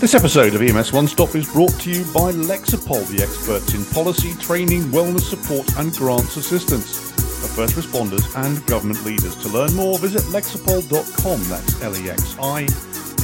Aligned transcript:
This 0.00 0.14
episode 0.14 0.54
of 0.54 0.62
EMS 0.62 0.92
One 0.92 1.08
Stop 1.08 1.34
is 1.34 1.52
brought 1.52 1.72
to 1.80 1.90
you 1.90 2.04
by 2.14 2.30
Lexipol, 2.30 3.04
the 3.08 3.20
experts 3.20 3.74
in 3.74 3.84
policy, 3.86 4.32
training, 4.34 4.82
wellness 4.92 5.22
support, 5.22 5.76
and 5.76 5.92
grants 5.92 6.36
assistance 6.36 7.10
for 7.40 7.48
first 7.48 7.74
responders 7.74 8.22
and 8.36 8.64
government 8.68 9.04
leaders. 9.04 9.34
To 9.42 9.48
learn 9.48 9.74
more, 9.74 9.98
visit 9.98 10.22
lexipol.com. 10.32 11.42
That's 11.48 11.82
L 11.82 11.96
E 11.96 12.10
X 12.10 12.36
I 12.40 12.68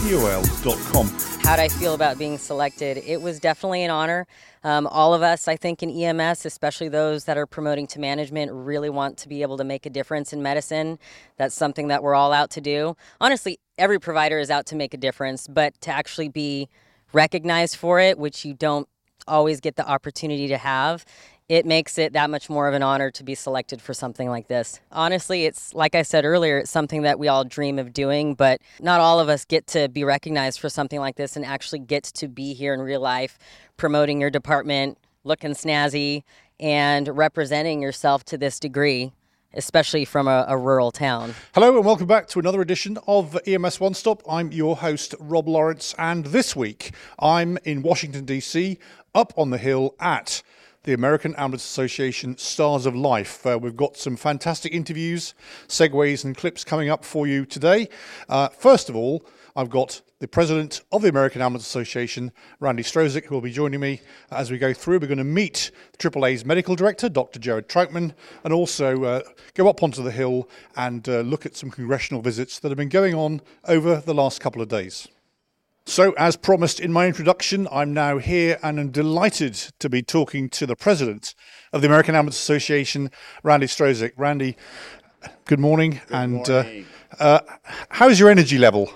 P 0.02 0.16
O 0.16 0.27
L.com. 0.27 1.07
How 1.45 1.55
did 1.55 1.62
I 1.62 1.68
feel 1.68 1.95
about 1.95 2.18
being 2.18 2.39
selected? 2.39 2.98
It 3.06 3.22
was 3.22 3.38
definitely 3.38 3.84
an 3.84 3.93
honor. 3.93 4.27
Um, 4.64 4.88
all 4.88 5.14
of 5.14 5.22
us, 5.22 5.46
I 5.46 5.54
think, 5.54 5.80
in 5.84 5.91
EMS, 5.91 6.45
especially 6.45 6.88
those 6.88 7.27
that 7.27 7.38
are 7.38 7.46
promoting 7.46 7.86
to 7.88 8.00
management, 8.00 8.50
really 8.50 8.91
want 8.91 9.16
to 9.18 9.29
be 9.29 9.43
able 9.43 9.59
to 9.59 9.64
make 9.64 9.86
a 9.86 9.91
difference 9.91 10.32
in 10.32 10.43
medicine. 10.43 10.98
That's 11.36 11.54
something 11.54 11.86
that 11.86 12.02
we're 12.02 12.17
all 12.17 12.32
out 12.32 12.50
to 12.50 12.61
do. 12.61 12.96
Honestly, 13.21 13.61
every 13.79 13.99
provider 13.99 14.39
is 14.39 14.51
out 14.51 14.67
to 14.67 14.77
make 14.77 14.95
a 14.95 14.96
difference, 14.96 15.46
but 15.46 15.81
to 15.83 15.91
actually 15.91 16.29
be 16.29 16.69
recognized 17.13 17.77
for 17.77 18.00
it, 18.00 18.19
which 18.19 18.45
you 18.45 18.55
don't 18.55 18.89
always 19.27 19.61
get 19.61 19.77
the 19.77 19.89
opportunity 19.89 20.49
to 20.49 20.59
have, 20.59 21.05
it 21.49 21.67
makes 21.67 21.99
it 21.99 22.14
that 22.14 22.31
much 22.31 22.49
more 22.49 22.69
of 22.69 22.75
an 22.75 22.83
honor 22.83 23.11
to 23.11 23.23
be 23.23 23.35
selected 23.35 23.81
for 23.81 23.93
something 23.93 24.31
like 24.31 24.49
this. 24.49 24.81
Honestly, 24.91 25.45
it's 25.45 25.75
like 25.75 25.95
I 25.95 26.03
said 26.03 26.25
earlier, 26.25 26.59
it's 26.59 26.71
something 26.71 27.03
that 27.03 27.19
we 27.19 27.29
all 27.29 27.45
dream 27.45 27.79
of 27.79 27.93
doing, 27.93 28.35
but 28.35 28.61
not 28.81 29.00
all 29.00 29.21
of 29.21 29.29
us 29.29 29.45
get 29.45 29.67
to 29.69 29.89
be 29.89 30.05
recognized 30.05 30.59
for 30.59 30.69
something 30.69 31.00
like 31.00 31.17
this 31.17 31.36
and 31.36 31.45
actually 31.45 31.81
get 31.81 32.05
to 32.05 32.28
be 32.28 32.55
here 32.55 32.72
in 32.72 32.81
real 32.81 33.00
life 33.00 33.39
promoting 33.77 34.20
your 34.20 34.31
department, 34.31 34.97
looking 35.22 35.53
snazzy, 35.53 36.22
and 36.59 37.09
representing 37.09 37.83
yourself 37.83 38.25
to 38.25 38.39
this 38.39 38.59
degree 38.59 39.12
especially 39.56 40.05
from 40.05 40.28
a, 40.28 40.44
a, 40.48 40.56
rural 40.56 40.91
town. 40.91 41.34
Hello, 41.55 41.77
and 41.77 41.84
welcome 41.84 42.06
back 42.06 42.28
to 42.28 42.39
another 42.39 42.61
edition 42.61 42.98
of 43.06 43.39
EMS 43.47 43.80
One 43.80 43.94
Stop. 43.94 44.22
I'm 44.28 44.52
your 44.52 44.77
host, 44.77 45.14
Rob 45.19 45.48
Lawrence, 45.48 45.94
and 45.98 46.27
this 46.27 46.55
week 46.55 46.92
I'm 47.19 47.58
in 47.64 47.82
Washington, 47.82 48.25
D.C., 48.25 48.78
up 49.14 49.32
on 49.36 49.50
the 49.50 49.58
Hill 49.58 49.94
at 50.00 50.42
the 50.84 50.92
American 50.92 51.34
Ambulance 51.36 51.64
Association 51.64 52.36
Stars 52.36 52.84
of 52.84 52.94
Life. 52.94 53.47
Uh, 53.47 53.58
we've 53.60 53.77
got 53.77 53.97
some 53.97 54.16
fantastic 54.16 54.72
interviews, 54.72 55.34
segues, 55.66 56.25
and 56.25 56.36
clips 56.36 56.62
coming 56.62 56.91
up 56.91 57.05
for 57.05 57.27
you 57.27 57.47
today. 57.47 57.88
Uh, 58.28 58.48
first 58.48 58.88
of 58.88 58.97
all, 58.97 59.25
I've 59.56 59.70
got 59.70 60.02
the 60.19 60.27
president 60.27 60.80
of 60.91 61.02
the 61.02 61.08
American 61.08 61.41
Ambulance 61.41 61.66
Association, 61.66 62.33
Randy 62.58 62.83
Strozyk, 62.83 63.27
who 63.27 63.36
will 63.36 63.41
be 63.41 63.52
joining 63.52 63.78
me 63.78 64.00
as 64.33 64.50
we 64.50 64.58
go 64.58 64.72
through. 64.72 64.98
We're 64.98 65.06
going 65.06 65.19
to 65.19 65.24
meet 65.24 65.70
AAA's 65.98 66.44
medical 66.44 66.74
director, 66.74 67.08
Dr. 67.08 67.38
Gerad 67.38 67.69
Troutman, 67.69 68.14
and 68.42 68.52
also 68.52 69.05
uh, 69.05 69.20
go 69.55 69.69
up 69.69 69.84
onto 69.84 70.02
the 70.02 70.10
Hill 70.10 70.48
and 70.75 71.08
uh, 71.08 71.20
look 71.20 71.47
at 71.47 71.55
some 71.55 71.70
congressional 71.70 72.20
visits 72.20 72.58
that 72.58 72.70
have 72.70 72.77
been 72.77 72.88
going 72.88 73.14
on 73.14 73.42
over 73.69 74.02
the 74.05 74.14
last 74.14 74.41
couple 74.41 74.60
of 74.60 74.69
days. 74.69 75.06
So, 75.86 76.12
as 76.12 76.34
promised 76.34 76.80
in 76.80 76.92
my 76.92 77.06
introduction, 77.06 77.69
I'm 77.70 77.94
now 77.94 78.19
here 78.19 78.58
and 78.60 78.80
I'm 78.80 78.91
delighted 78.91 79.55
to 79.78 79.88
be 79.88 80.02
talking 80.02 80.48
to 80.48 80.66
the 80.66 80.75
president 80.75 81.34
of 81.72 81.80
the 81.80 81.86
American 81.86 82.16
Ambulance 82.16 82.38
Association, 82.38 83.10
Randy 83.44 83.66
Strozyk. 83.66 84.12
Randy, 84.16 84.56
good 85.44 85.60
morning. 85.60 86.00
Good 86.08 86.16
and 86.16 86.32
morning. 86.32 86.86
Uh, 87.20 87.22
uh, 87.22 87.41
how's 87.91 88.19
your 88.19 88.30
energy 88.30 88.58
level? 88.58 88.91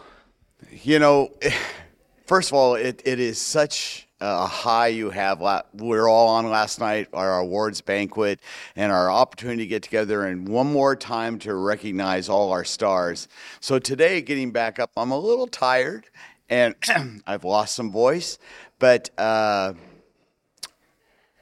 You 0.83 0.98
know, 0.98 1.33
first 2.27 2.51
of 2.51 2.55
all, 2.55 2.75
it, 2.75 3.03
it 3.05 3.19
is 3.19 3.41
such 3.41 4.07
a 4.21 4.47
high 4.47 4.89
you 4.89 5.11
have. 5.11 5.41
We 5.75 5.97
are 5.97 6.09
all 6.09 6.29
on 6.29 6.51
last 6.51 6.81
night, 6.81 7.09
our 7.12 7.39
awards 7.39 7.81
banquet, 7.81 8.41
and 8.77 8.93
our 8.93 9.11
opportunity 9.11 9.62
to 9.62 9.67
get 9.67 9.83
together 9.83 10.25
and 10.25 10.48
one 10.48 10.67
more 10.73 10.97
time 10.97 11.39
to 11.41 11.55
recognize 11.55 12.29
all 12.29 12.53
our 12.53 12.65
stars. 12.65 13.29
So 13.61 13.79
today, 13.79 14.20
getting 14.20 14.51
back 14.51 14.79
up, 14.79 14.91
I'm 14.97 15.11
a 15.11 15.19
little 15.19 15.47
tired 15.47 16.07
and 16.48 16.75
I've 17.27 17.45
lost 17.45 17.75
some 17.75 17.91
voice, 17.92 18.39
but 18.79 19.11
uh, 19.19 19.75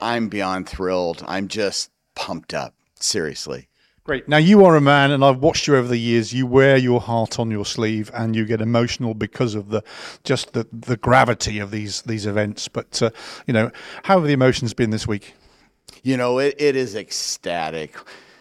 I'm 0.00 0.28
beyond 0.28 0.68
thrilled. 0.68 1.24
I'm 1.26 1.48
just 1.48 1.90
pumped 2.14 2.54
up, 2.54 2.74
seriously. 3.00 3.68
Great. 4.06 4.28
Now 4.28 4.36
you 4.36 4.64
are 4.64 4.76
a 4.76 4.80
man, 4.80 5.10
and 5.10 5.24
I've 5.24 5.40
watched 5.40 5.66
you 5.66 5.74
over 5.74 5.88
the 5.88 5.98
years. 5.98 6.32
You 6.32 6.46
wear 6.46 6.76
your 6.76 7.00
heart 7.00 7.40
on 7.40 7.50
your 7.50 7.64
sleeve, 7.64 8.08
and 8.14 8.36
you 8.36 8.44
get 8.44 8.60
emotional 8.60 9.14
because 9.14 9.56
of 9.56 9.70
the 9.70 9.82
just 10.22 10.52
the, 10.52 10.64
the 10.72 10.96
gravity 10.96 11.58
of 11.58 11.72
these 11.72 12.02
these 12.02 12.24
events. 12.24 12.68
But 12.68 13.02
uh, 13.02 13.10
you 13.48 13.52
know, 13.52 13.72
how 14.04 14.20
have 14.20 14.28
the 14.28 14.32
emotions 14.32 14.74
been 14.74 14.90
this 14.90 15.08
week? 15.08 15.34
You 16.04 16.16
know, 16.16 16.38
it, 16.38 16.54
it 16.56 16.76
is 16.76 16.94
ecstatic. 16.94 17.96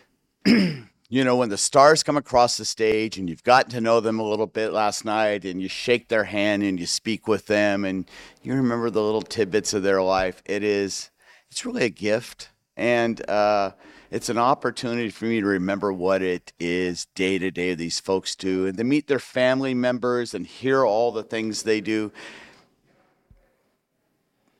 you 0.45 0.83
know, 1.09 1.35
when 1.35 1.49
the 1.49 1.57
stars 1.57 2.03
come 2.03 2.15
across 2.15 2.57
the 2.57 2.65
stage 2.65 3.17
and 3.17 3.27
you've 3.27 3.43
gotten 3.43 3.71
to 3.71 3.81
know 3.81 3.99
them 3.99 4.19
a 4.19 4.23
little 4.23 4.45
bit 4.45 4.71
last 4.71 5.03
night 5.03 5.45
and 5.45 5.63
you 5.63 5.67
shake 5.67 6.09
their 6.09 6.25
hand 6.25 6.61
and 6.61 6.79
you 6.79 6.85
speak 6.85 7.27
with 7.27 7.47
them 7.47 7.85
and 7.85 8.07
you 8.43 8.53
remember 8.53 8.91
the 8.91 9.01
little 9.01 9.23
tidbits 9.23 9.73
of 9.73 9.81
their 9.81 10.03
life, 10.03 10.43
it 10.45 10.63
is, 10.63 11.09
it's 11.49 11.65
really 11.65 11.85
a 11.85 11.89
gift. 11.89 12.49
And 12.77 13.27
uh, 13.27 13.71
it's 14.11 14.29
an 14.29 14.37
opportunity 14.37 15.09
for 15.09 15.25
me 15.25 15.41
to 15.41 15.45
remember 15.45 15.91
what 15.91 16.21
it 16.21 16.53
is 16.59 17.05
day 17.15 17.37
to 17.37 17.51
day 17.51 17.73
these 17.73 17.99
folks 17.99 18.35
do 18.35 18.65
and 18.67 18.77
to 18.77 18.83
meet 18.83 19.07
their 19.07 19.19
family 19.19 19.73
members 19.73 20.33
and 20.33 20.45
hear 20.45 20.85
all 20.85 21.11
the 21.11 21.23
things 21.23 21.63
they 21.63 21.81
do. 21.81 22.11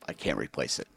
I 0.08 0.12
can't 0.12 0.38
replace 0.38 0.78
it 0.78 0.88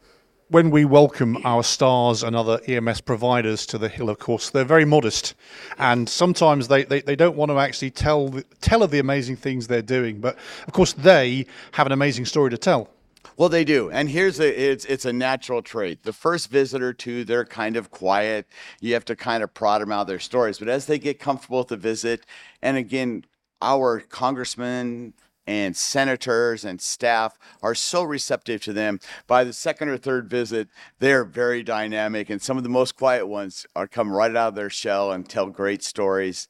when 0.50 0.70
we 0.70 0.84
welcome 0.84 1.38
our 1.44 1.62
stars 1.62 2.24
and 2.24 2.34
other 2.34 2.60
EMS 2.66 3.00
providers 3.02 3.64
to 3.66 3.78
the 3.78 3.88
Hill, 3.88 4.10
of 4.10 4.18
course, 4.18 4.50
they're 4.50 4.64
very 4.64 4.84
modest. 4.84 5.34
And 5.78 6.08
sometimes 6.08 6.66
they, 6.66 6.82
they, 6.82 7.00
they 7.00 7.14
don't 7.14 7.36
want 7.36 7.52
to 7.52 7.58
actually 7.58 7.92
tell, 7.92 8.34
tell 8.60 8.82
of 8.82 8.90
the 8.90 8.98
amazing 8.98 9.36
things 9.36 9.68
they're 9.68 9.80
doing. 9.80 10.20
But 10.20 10.36
of 10.66 10.72
course, 10.72 10.92
they 10.92 11.46
have 11.72 11.86
an 11.86 11.92
amazing 11.92 12.24
story 12.24 12.50
to 12.50 12.58
tell. 12.58 12.90
Well, 13.36 13.48
they 13.48 13.64
do, 13.64 13.90
and 13.90 14.10
here's 14.10 14.38
a 14.40 14.70
it's 14.70 14.84
it's 14.84 15.04
a 15.04 15.12
natural 15.12 15.62
trait. 15.62 16.02
The 16.02 16.12
first 16.12 16.50
visitor 16.50 16.88
or 16.88 16.92
two, 16.92 17.24
they're 17.24 17.44
kind 17.44 17.76
of 17.76 17.90
quiet. 17.90 18.46
You 18.80 18.94
have 18.94 19.04
to 19.06 19.16
kind 19.16 19.42
of 19.42 19.54
prod 19.54 19.82
them 19.82 19.92
out 19.92 20.02
of 20.02 20.06
their 20.08 20.18
stories, 20.18 20.58
but 20.58 20.68
as 20.68 20.86
they 20.86 20.98
get 20.98 21.18
comfortable 21.18 21.58
with 21.58 21.68
the 21.68 21.76
visit, 21.76 22.26
and 22.62 22.76
again, 22.76 23.24
our 23.62 24.00
congressmen, 24.00 25.14
and 25.46 25.76
senators 25.76 26.64
and 26.64 26.80
staff 26.80 27.36
are 27.60 27.74
so 27.74 28.02
receptive 28.04 28.62
to 28.62 28.72
them. 28.72 29.00
By 29.26 29.42
the 29.42 29.52
second 29.52 29.88
or 29.88 29.96
third 29.96 30.30
visit, 30.30 30.68
they're 31.00 31.24
very 31.24 31.62
dynamic, 31.62 32.30
and 32.30 32.40
some 32.40 32.56
of 32.56 32.62
the 32.62 32.68
most 32.68 32.96
quiet 32.96 33.26
ones 33.26 33.66
are 33.74 33.88
come 33.88 34.12
right 34.12 34.30
out 34.30 34.48
of 34.48 34.54
their 34.54 34.70
shell 34.70 35.10
and 35.10 35.28
tell 35.28 35.46
great 35.46 35.82
stories 35.82 36.46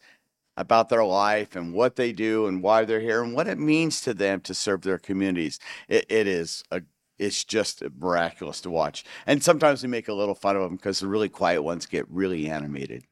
about 0.60 0.90
their 0.90 1.04
life 1.04 1.56
and 1.56 1.72
what 1.72 1.96
they 1.96 2.12
do 2.12 2.46
and 2.46 2.62
why 2.62 2.84
they're 2.84 3.00
here 3.00 3.22
and 3.22 3.34
what 3.34 3.48
it 3.48 3.58
means 3.58 4.02
to 4.02 4.12
them 4.12 4.40
to 4.42 4.54
serve 4.54 4.82
their 4.82 4.98
communities. 4.98 5.58
it, 5.88 6.04
it 6.08 6.26
is 6.26 6.62
a 6.70 6.82
it's 7.18 7.44
just 7.44 7.82
miraculous 7.98 8.62
to 8.62 8.70
watch. 8.70 9.04
And 9.26 9.44
sometimes 9.44 9.82
we 9.82 9.90
make 9.90 10.08
a 10.08 10.14
little 10.14 10.34
fun 10.34 10.56
of 10.56 10.62
them 10.62 10.76
because 10.76 11.00
the 11.00 11.06
really 11.06 11.28
quiet 11.28 11.60
ones 11.62 11.84
get 11.84 12.08
really 12.08 12.48
animated. 12.48 13.04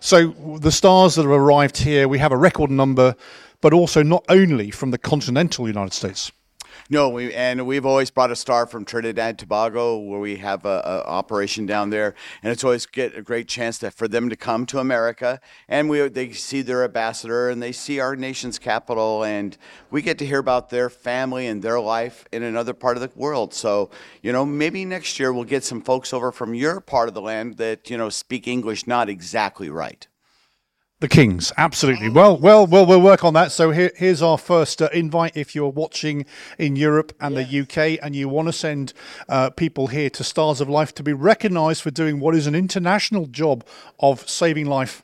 So 0.00 0.32
the 0.58 0.70
stars 0.70 1.14
that 1.14 1.22
have 1.22 1.30
arrived 1.30 1.78
here, 1.78 2.08
we 2.08 2.18
have 2.18 2.32
a 2.32 2.36
record 2.36 2.70
number 2.70 3.16
but 3.62 3.72
also 3.72 4.02
not 4.02 4.24
only 4.28 4.70
from 4.70 4.90
the 4.90 4.98
continental 4.98 5.66
United 5.66 5.94
States. 5.94 6.30
No, 6.90 7.08
we 7.08 7.32
and 7.34 7.66
we've 7.66 7.86
always 7.86 8.10
brought 8.10 8.30
a 8.30 8.36
star 8.36 8.66
from 8.66 8.84
Trinidad 8.84 9.30
and 9.30 9.38
Tobago, 9.38 9.98
where 9.98 10.20
we 10.20 10.36
have 10.36 10.64
a, 10.64 10.82
a, 10.84 11.08
operation 11.08 11.66
down 11.66 11.90
there, 11.90 12.14
and 12.42 12.52
it's 12.52 12.64
always 12.64 12.86
get 12.86 13.16
a 13.16 13.22
great 13.22 13.48
chance 13.48 13.78
to, 13.78 13.90
for 13.90 14.08
them 14.08 14.28
to 14.28 14.36
come 14.36 14.66
to 14.66 14.78
America, 14.78 15.40
and 15.68 15.88
we 15.88 16.08
they 16.08 16.32
see 16.32 16.62
their 16.62 16.84
ambassador 16.84 17.50
and 17.50 17.62
they 17.62 17.72
see 17.72 18.00
our 18.00 18.16
nation's 18.16 18.58
capital, 18.58 19.24
and 19.24 19.56
we 19.90 20.02
get 20.02 20.18
to 20.18 20.26
hear 20.26 20.38
about 20.38 20.70
their 20.70 20.90
family 20.90 21.46
and 21.46 21.62
their 21.62 21.80
life 21.80 22.24
in 22.32 22.42
another 22.42 22.74
part 22.74 22.96
of 22.96 23.02
the 23.02 23.10
world. 23.18 23.54
So 23.54 23.90
you 24.22 24.32
know, 24.32 24.44
maybe 24.44 24.84
next 24.84 25.18
year 25.18 25.32
we'll 25.32 25.44
get 25.44 25.64
some 25.64 25.80
folks 25.80 26.12
over 26.12 26.32
from 26.32 26.54
your 26.54 26.80
part 26.80 27.08
of 27.08 27.14
the 27.14 27.22
land 27.22 27.56
that 27.58 27.90
you 27.90 27.96
know 27.96 28.08
speak 28.08 28.46
English 28.46 28.86
not 28.86 29.08
exactly 29.08 29.70
right. 29.70 30.06
The 31.02 31.08
Kings, 31.08 31.52
absolutely. 31.58 32.10
Well, 32.10 32.36
well, 32.36 32.64
well, 32.64 32.86
we'll 32.86 33.02
work 33.02 33.24
on 33.24 33.34
that. 33.34 33.50
So 33.50 33.72
here, 33.72 33.90
here's 33.96 34.22
our 34.22 34.38
first 34.38 34.80
uh, 34.80 34.88
invite. 34.92 35.36
If 35.36 35.52
you're 35.52 35.68
watching 35.68 36.26
in 36.60 36.76
Europe 36.76 37.12
and 37.18 37.34
yes. 37.34 37.50
the 37.50 37.60
UK, 37.62 37.98
and 38.00 38.14
you 38.14 38.28
want 38.28 38.46
to 38.46 38.52
send 38.52 38.92
uh, 39.28 39.50
people 39.50 39.88
here 39.88 40.08
to 40.10 40.22
Stars 40.22 40.60
of 40.60 40.68
Life 40.68 40.94
to 40.94 41.02
be 41.02 41.12
recognised 41.12 41.82
for 41.82 41.90
doing 41.90 42.20
what 42.20 42.36
is 42.36 42.46
an 42.46 42.54
international 42.54 43.26
job 43.26 43.66
of 43.98 44.28
saving 44.30 44.66
life 44.66 45.02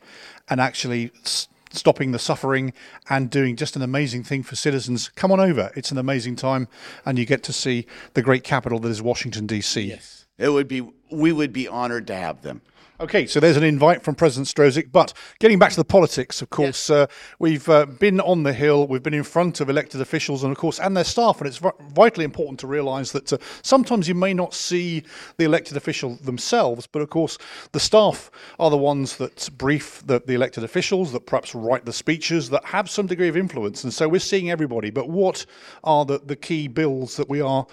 and 0.48 0.60
actually 0.60 1.10
s- 1.24 1.48
stopping 1.72 2.12
the 2.12 2.20
suffering 2.20 2.74
and 3.10 3.28
doing 3.28 3.56
just 3.56 3.74
an 3.74 3.82
amazing 3.82 4.22
thing 4.22 4.44
for 4.44 4.54
citizens, 4.54 5.08
come 5.16 5.32
on 5.32 5.40
over. 5.40 5.72
It's 5.74 5.90
an 5.90 5.98
amazing 5.98 6.36
time, 6.36 6.68
and 7.04 7.18
you 7.18 7.26
get 7.26 7.42
to 7.42 7.52
see 7.52 7.88
the 8.14 8.22
great 8.22 8.44
capital 8.44 8.78
that 8.78 8.88
is 8.88 9.02
Washington 9.02 9.48
D.C. 9.48 9.80
Yes, 9.80 10.26
it 10.38 10.50
would 10.50 10.68
be. 10.68 10.88
We 11.10 11.32
would 11.32 11.52
be 11.52 11.66
honoured 11.66 12.06
to 12.06 12.14
have 12.14 12.42
them. 12.42 12.62
Okay, 13.00 13.26
so 13.26 13.38
there's 13.38 13.56
an 13.56 13.62
invite 13.62 14.02
from 14.02 14.16
President 14.16 14.48
Strozyk. 14.48 14.90
But 14.90 15.12
getting 15.38 15.56
back 15.56 15.70
to 15.70 15.76
the 15.76 15.84
politics, 15.84 16.42
of 16.42 16.50
course, 16.50 16.90
uh, 16.90 17.06
we've 17.38 17.68
uh, 17.68 17.86
been 17.86 18.18
on 18.20 18.42
the 18.42 18.52
Hill, 18.52 18.88
we've 18.88 19.04
been 19.04 19.14
in 19.14 19.22
front 19.22 19.60
of 19.60 19.70
elected 19.70 20.00
officials 20.00 20.42
and, 20.42 20.50
of 20.50 20.58
course, 20.58 20.80
and 20.80 20.96
their 20.96 21.04
staff. 21.04 21.38
And 21.38 21.46
it's 21.46 21.60
vitally 21.92 22.24
important 22.24 22.58
to 22.58 22.66
realise 22.66 23.12
that 23.12 23.32
uh, 23.32 23.38
sometimes 23.62 24.08
you 24.08 24.16
may 24.16 24.34
not 24.34 24.52
see 24.52 25.04
the 25.36 25.44
elected 25.44 25.76
official 25.76 26.16
themselves, 26.16 26.88
but 26.88 27.00
of 27.00 27.08
course, 27.08 27.38
the 27.70 27.78
staff 27.78 28.32
are 28.58 28.68
the 28.68 28.76
ones 28.76 29.16
that 29.18 29.48
brief 29.56 30.04
the, 30.04 30.20
the 30.26 30.34
elected 30.34 30.64
officials, 30.64 31.12
that 31.12 31.24
perhaps 31.24 31.54
write 31.54 31.84
the 31.84 31.92
speeches, 31.92 32.50
that 32.50 32.64
have 32.64 32.90
some 32.90 33.06
degree 33.06 33.28
of 33.28 33.36
influence. 33.36 33.84
And 33.84 33.94
so 33.94 34.08
we're 34.08 34.18
seeing 34.18 34.50
everybody. 34.50 34.90
But 34.90 35.08
what 35.08 35.46
are 35.84 36.04
the, 36.04 36.18
the 36.18 36.34
key 36.34 36.66
bills 36.66 37.16
that 37.16 37.28
we 37.28 37.40
are 37.40 37.64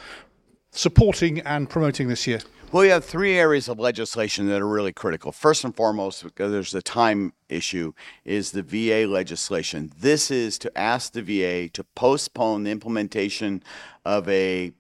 supporting 0.69 1.39
and 1.39 1.67
promoting 1.67 2.09
this 2.09 2.27
year? 2.27 2.41
Well, 2.71 2.81
we 2.81 2.89
have 2.89 3.05
three 3.05 3.37
areas 3.37 3.69
of 3.69 3.79
legislation 3.79 4.47
that 4.47 4.61
are 4.61 4.67
really 4.67 4.91
critical. 4.91 5.31
First 5.31 5.63
and 5.63 5.73
foremost, 5.73 6.23
because 6.23 6.51
there's 6.51 6.73
a 6.73 6.81
time 6.81 7.31
issue, 7.47 7.93
is 8.25 8.51
the 8.51 8.63
VA 8.63 9.07
legislation. 9.07 9.91
This 9.97 10.29
is 10.29 10.57
to 10.59 10.77
ask 10.77 11.13
the 11.13 11.21
VA 11.21 11.69
to 11.69 11.83
postpone 11.95 12.63
the 12.63 12.71
implementation 12.71 13.63
of 14.03 14.27
a 14.27 14.73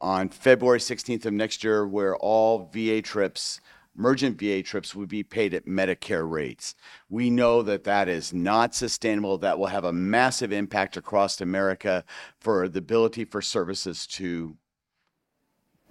on 0.00 0.28
February 0.28 0.80
16th 0.80 1.24
of 1.24 1.32
next 1.32 1.62
year, 1.62 1.86
where 1.86 2.16
all 2.16 2.68
VA 2.72 3.00
trips 3.00 3.60
emergent 3.96 4.38
VA 4.38 4.62
trips 4.62 4.94
would 4.94 5.08
be 5.08 5.22
paid 5.22 5.54
at 5.54 5.66
Medicare 5.66 6.28
rates. 6.28 6.74
We 7.08 7.30
know 7.30 7.62
that 7.62 7.84
that 7.84 8.08
is 8.08 8.32
not 8.32 8.74
sustainable. 8.74 9.38
That 9.38 9.58
will 9.58 9.66
have 9.66 9.84
a 9.84 9.92
massive 9.92 10.52
impact 10.52 10.96
across 10.96 11.40
America 11.40 12.04
for 12.40 12.68
the 12.68 12.78
ability 12.78 13.26
for 13.26 13.42
services 13.42 14.06
to 14.08 14.56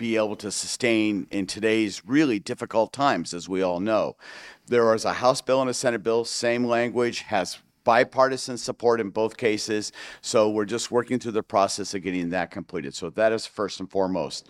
be 0.01 0.15
able 0.15 0.36
to 0.36 0.50
sustain 0.51 1.27
in 1.30 1.45
today's 1.45 2.03
really 2.07 2.39
difficult 2.39 2.92
times, 2.92 3.36
as 3.36 3.48
we 3.48 3.62
all 3.62 3.80
know. 3.80 4.15
There 4.65 4.95
is 4.95 5.06
a 5.06 5.13
House 5.13 5.42
bill 5.42 5.62
and 5.62 5.69
a 5.69 5.75
Senate 5.75 6.01
bill, 6.01 6.25
same 6.25 6.65
language, 6.65 7.19
has 7.19 7.59
bipartisan 7.83 8.57
support 8.57 9.00
in 9.00 9.12
both 9.12 9.38
cases. 9.38 9.92
So 10.21 10.50
we're 10.50 10.65
just 10.65 10.89
working 10.89 11.19
through 11.19 11.33
the 11.33 11.44
process 11.44 11.94
of 11.94 12.01
getting 12.01 12.31
that 12.31 12.50
completed. 12.50 12.95
So 12.95 13.12
that 13.12 13.31
is 13.31 13.45
first 13.45 13.80
and 13.80 13.89
foremost. 13.92 14.50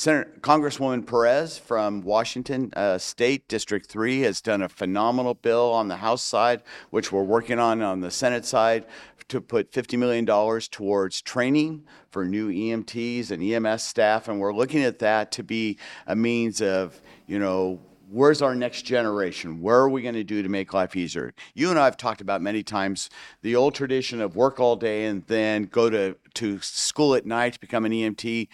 Senator 0.00 0.30
Congresswoman 0.40 1.06
Perez 1.06 1.58
from 1.58 2.00
Washington 2.00 2.72
uh, 2.74 2.96
State 2.96 3.46
District 3.48 3.84
3 3.84 4.20
has 4.20 4.40
done 4.40 4.62
a 4.62 4.68
phenomenal 4.70 5.34
bill 5.34 5.70
on 5.70 5.88
the 5.88 5.96
House 5.96 6.22
side, 6.22 6.62
which 6.88 7.12
we're 7.12 7.22
working 7.22 7.58
on 7.58 7.82
on 7.82 8.00
the 8.00 8.10
Senate 8.10 8.46
side 8.46 8.86
to 9.28 9.42
put 9.42 9.70
$50 9.70 9.98
million 9.98 10.24
towards 10.70 11.20
training 11.20 11.84
for 12.08 12.24
new 12.24 12.48
EMTs 12.50 13.30
and 13.30 13.42
EMS 13.42 13.82
staff. 13.82 14.26
And 14.26 14.40
we're 14.40 14.54
looking 14.54 14.82
at 14.84 15.00
that 15.00 15.32
to 15.32 15.42
be 15.42 15.76
a 16.06 16.16
means 16.16 16.62
of, 16.62 16.98
you 17.26 17.38
know, 17.38 17.78
where's 18.08 18.40
our 18.40 18.54
next 18.54 18.86
generation? 18.86 19.60
Where 19.60 19.80
are 19.80 19.90
we 19.90 20.00
going 20.00 20.14
to 20.14 20.24
do 20.24 20.42
to 20.42 20.48
make 20.48 20.72
life 20.72 20.96
easier? 20.96 21.34
You 21.52 21.68
and 21.68 21.78
I 21.78 21.84
have 21.84 21.98
talked 21.98 22.22
about 22.22 22.40
many 22.40 22.62
times 22.62 23.10
the 23.42 23.54
old 23.54 23.74
tradition 23.74 24.22
of 24.22 24.34
work 24.34 24.60
all 24.60 24.76
day 24.76 25.04
and 25.04 25.26
then 25.26 25.64
go 25.64 25.90
to, 25.90 26.16
to 26.36 26.58
school 26.60 27.14
at 27.14 27.26
night 27.26 27.52
to 27.52 27.60
become 27.60 27.84
an 27.84 27.92
EMT 27.92 28.48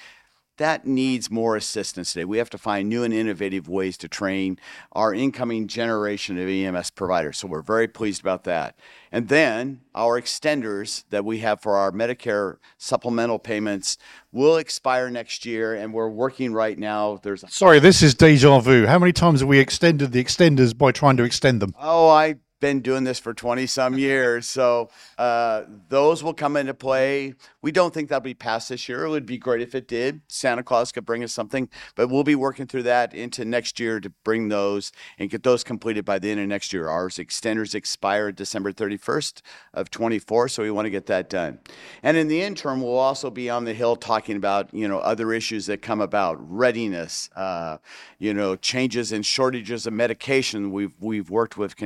that 0.56 0.86
needs 0.86 1.30
more 1.30 1.56
assistance 1.56 2.12
today. 2.12 2.24
We 2.24 2.38
have 2.38 2.50
to 2.50 2.58
find 2.58 2.88
new 2.88 3.02
and 3.02 3.12
innovative 3.12 3.68
ways 3.68 3.96
to 3.98 4.08
train 4.08 4.58
our 4.92 5.12
incoming 5.12 5.68
generation 5.68 6.38
of 6.38 6.48
EMS 6.48 6.90
providers. 6.90 7.38
So 7.38 7.48
we're 7.48 7.62
very 7.62 7.88
pleased 7.88 8.20
about 8.20 8.44
that. 8.44 8.78
And 9.12 9.28
then 9.28 9.80
our 9.94 10.20
extenders 10.20 11.04
that 11.10 11.24
we 11.24 11.38
have 11.38 11.60
for 11.60 11.76
our 11.76 11.92
Medicare 11.92 12.56
supplemental 12.78 13.38
payments 13.38 13.98
will 14.32 14.56
expire 14.56 15.10
next 15.10 15.46
year, 15.46 15.74
and 15.74 15.92
we're 15.92 16.08
working 16.08 16.52
right 16.52 16.78
now. 16.78 17.18
There's 17.22 17.42
a- 17.42 17.50
sorry, 17.50 17.78
this 17.78 18.02
is 18.02 18.14
deja 18.14 18.58
vu. 18.60 18.86
How 18.86 18.98
many 18.98 19.12
times 19.12 19.40
have 19.40 19.48
we 19.48 19.58
extended 19.58 20.12
the 20.12 20.22
extenders 20.22 20.76
by 20.76 20.92
trying 20.92 21.16
to 21.16 21.22
extend 21.22 21.62
them? 21.62 21.74
Oh, 21.80 22.08
I 22.08 22.36
been 22.60 22.80
doing 22.80 23.04
this 23.04 23.18
for 23.18 23.34
20 23.34 23.66
some 23.66 23.98
years. 23.98 24.46
So 24.46 24.90
uh, 25.18 25.64
those 25.88 26.22
will 26.22 26.34
come 26.34 26.56
into 26.56 26.74
play. 26.74 27.34
We 27.62 27.72
don't 27.72 27.92
think 27.92 28.08
that'll 28.08 28.22
be 28.22 28.34
passed 28.34 28.68
this 28.70 28.88
year. 28.88 29.04
It 29.04 29.10
would 29.10 29.26
be 29.26 29.38
great 29.38 29.60
if 29.60 29.74
it 29.74 29.88
did. 29.88 30.22
Santa 30.28 30.62
Claus 30.62 30.92
could 30.92 31.04
bring 31.04 31.22
us 31.22 31.32
something, 31.32 31.68
but 31.94 32.08
we'll 32.08 32.24
be 32.24 32.34
working 32.34 32.66
through 32.66 32.84
that 32.84 33.14
into 33.14 33.44
next 33.44 33.78
year 33.78 34.00
to 34.00 34.10
bring 34.24 34.48
those 34.48 34.92
and 35.18 35.30
get 35.30 35.42
those 35.42 35.64
completed 35.64 36.04
by 36.04 36.18
the 36.18 36.30
end 36.30 36.40
of 36.40 36.46
next 36.46 36.72
year. 36.72 36.88
Ours 36.88 37.16
extenders 37.16 37.74
expire 37.74 38.32
December 38.32 38.72
31st 38.72 39.42
of 39.74 39.90
24, 39.90 40.48
so 40.48 40.62
we 40.62 40.70
want 40.70 40.86
to 40.86 40.90
get 40.90 41.06
that 41.06 41.28
done. 41.28 41.58
And 42.02 42.16
in 42.16 42.28
the 42.28 42.40
interim, 42.40 42.80
we'll 42.80 42.98
also 42.98 43.30
be 43.30 43.50
on 43.50 43.64
the 43.64 43.74
Hill 43.74 43.96
talking 43.96 44.36
about, 44.36 44.72
you 44.72 44.88
know, 44.88 44.98
other 44.98 45.32
issues 45.32 45.66
that 45.66 45.82
come 45.82 46.00
about, 46.00 46.36
readiness, 46.40 47.28
uh, 47.36 47.78
you 48.18 48.32
know, 48.32 48.56
changes 48.56 49.12
in 49.12 49.22
shortages 49.22 49.86
of 49.86 49.92
medication 49.92 50.70
we've, 50.70 50.94
we've 51.00 51.30
worked 51.30 51.56
with 51.56 51.76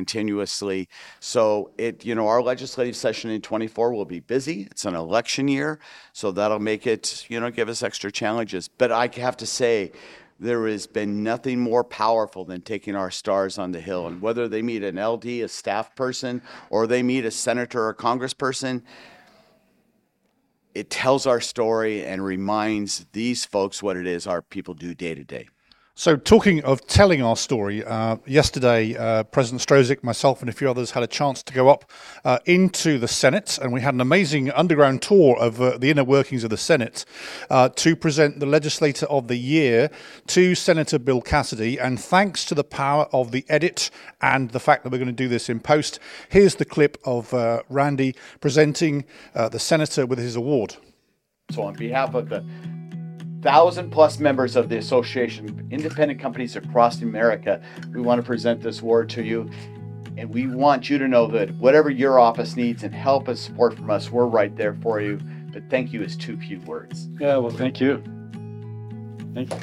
so 1.20 1.70
it, 1.78 2.04
you 2.04 2.14
know, 2.14 2.26
our 2.26 2.42
legislative 2.42 2.96
session 2.96 3.30
in 3.30 3.40
24 3.40 3.92
will 3.92 4.04
be 4.04 4.20
busy. 4.20 4.68
It's 4.70 4.84
an 4.84 4.94
election 4.94 5.48
year, 5.48 5.78
so 6.12 6.30
that'll 6.30 6.58
make 6.58 6.86
it, 6.86 7.26
you 7.28 7.40
know, 7.40 7.50
give 7.50 7.68
us 7.68 7.82
extra 7.82 8.10
challenges. 8.12 8.68
But 8.68 8.92
I 8.92 9.10
have 9.16 9.36
to 9.38 9.46
say, 9.46 9.92
there 10.40 10.66
has 10.66 10.86
been 10.86 11.22
nothing 11.22 11.60
more 11.60 11.84
powerful 11.84 12.46
than 12.46 12.62
taking 12.62 12.96
our 12.96 13.10
stars 13.10 13.58
on 13.58 13.72
the 13.72 13.80
hill. 13.80 14.06
And 14.06 14.22
whether 14.22 14.48
they 14.48 14.62
meet 14.62 14.82
an 14.82 14.98
LD, 14.98 15.26
a 15.26 15.48
staff 15.48 15.94
person, 15.94 16.40
or 16.70 16.86
they 16.86 17.02
meet 17.02 17.26
a 17.26 17.30
senator 17.30 17.88
or 17.88 17.94
congressperson, 17.94 18.82
it 20.74 20.88
tells 20.88 21.26
our 21.26 21.40
story 21.40 22.04
and 22.04 22.24
reminds 22.24 23.06
these 23.12 23.44
folks 23.44 23.82
what 23.82 23.96
it 23.96 24.06
is 24.06 24.26
our 24.26 24.40
people 24.40 24.72
do 24.72 24.94
day 24.94 25.14
to 25.14 25.24
day. 25.24 25.48
So, 26.00 26.16
talking 26.16 26.64
of 26.64 26.86
telling 26.86 27.22
our 27.22 27.36
story, 27.36 27.84
uh, 27.84 28.16
yesterday 28.24 28.96
uh, 28.96 29.24
President 29.24 29.60
Strozyk, 29.60 30.02
myself, 30.02 30.40
and 30.40 30.48
a 30.48 30.52
few 30.54 30.70
others 30.70 30.92
had 30.92 31.02
a 31.02 31.06
chance 31.06 31.42
to 31.42 31.52
go 31.52 31.68
up 31.68 31.84
uh, 32.24 32.38
into 32.46 32.96
the 32.96 33.06
Senate, 33.06 33.58
and 33.60 33.70
we 33.70 33.82
had 33.82 33.92
an 33.92 34.00
amazing 34.00 34.50
underground 34.52 35.02
tour 35.02 35.36
of 35.36 35.60
uh, 35.60 35.76
the 35.76 35.90
inner 35.90 36.02
workings 36.02 36.42
of 36.42 36.48
the 36.48 36.56
Senate 36.56 37.04
uh, 37.50 37.68
to 37.68 37.94
present 37.94 38.40
the 38.40 38.46
Legislator 38.46 39.04
of 39.08 39.28
the 39.28 39.36
Year 39.36 39.90
to 40.28 40.54
Senator 40.54 40.98
Bill 40.98 41.20
Cassidy. 41.20 41.78
And 41.78 42.00
thanks 42.00 42.46
to 42.46 42.54
the 42.54 42.64
power 42.64 43.06
of 43.12 43.30
the 43.30 43.44
edit 43.50 43.90
and 44.22 44.52
the 44.52 44.58
fact 44.58 44.84
that 44.84 44.92
we're 44.92 44.96
going 44.96 45.08
to 45.08 45.12
do 45.12 45.28
this 45.28 45.50
in 45.50 45.60
post, 45.60 45.98
here's 46.30 46.54
the 46.54 46.64
clip 46.64 46.96
of 47.04 47.34
uh, 47.34 47.62
Randy 47.68 48.14
presenting 48.40 49.04
the 49.34 49.58
Senator 49.58 50.06
with 50.06 50.18
his 50.18 50.34
award. 50.34 50.76
So, 51.50 51.60
on 51.60 51.74
behalf 51.74 52.14
of 52.14 52.30
the 52.30 52.42
thousand 53.42 53.90
plus 53.90 54.18
members 54.18 54.56
of 54.56 54.68
the 54.68 54.76
association, 54.76 55.66
independent 55.70 56.20
companies 56.20 56.56
across 56.56 57.00
America. 57.02 57.60
We 57.92 58.00
want 58.00 58.20
to 58.20 58.26
present 58.26 58.60
this 58.60 58.80
award 58.80 59.08
to 59.10 59.22
you. 59.22 59.50
And 60.16 60.28
we 60.28 60.46
want 60.46 60.90
you 60.90 60.98
to 60.98 61.08
know 61.08 61.26
that 61.28 61.54
whatever 61.54 61.88
your 61.88 62.18
office 62.18 62.56
needs 62.56 62.82
and 62.82 62.94
help 62.94 63.28
and 63.28 63.38
support 63.38 63.74
from 63.76 63.90
us, 63.90 64.10
we're 64.10 64.26
right 64.26 64.54
there 64.54 64.74
for 64.82 65.00
you. 65.00 65.18
But 65.52 65.70
thank 65.70 65.92
you 65.92 66.02
is 66.02 66.16
too 66.16 66.36
few 66.36 66.60
words. 66.60 67.08
Yeah, 67.18 67.38
well, 67.38 67.50
thank 67.50 67.80
you. 67.80 68.02
Thank 69.34 69.50
you. 69.50 69.58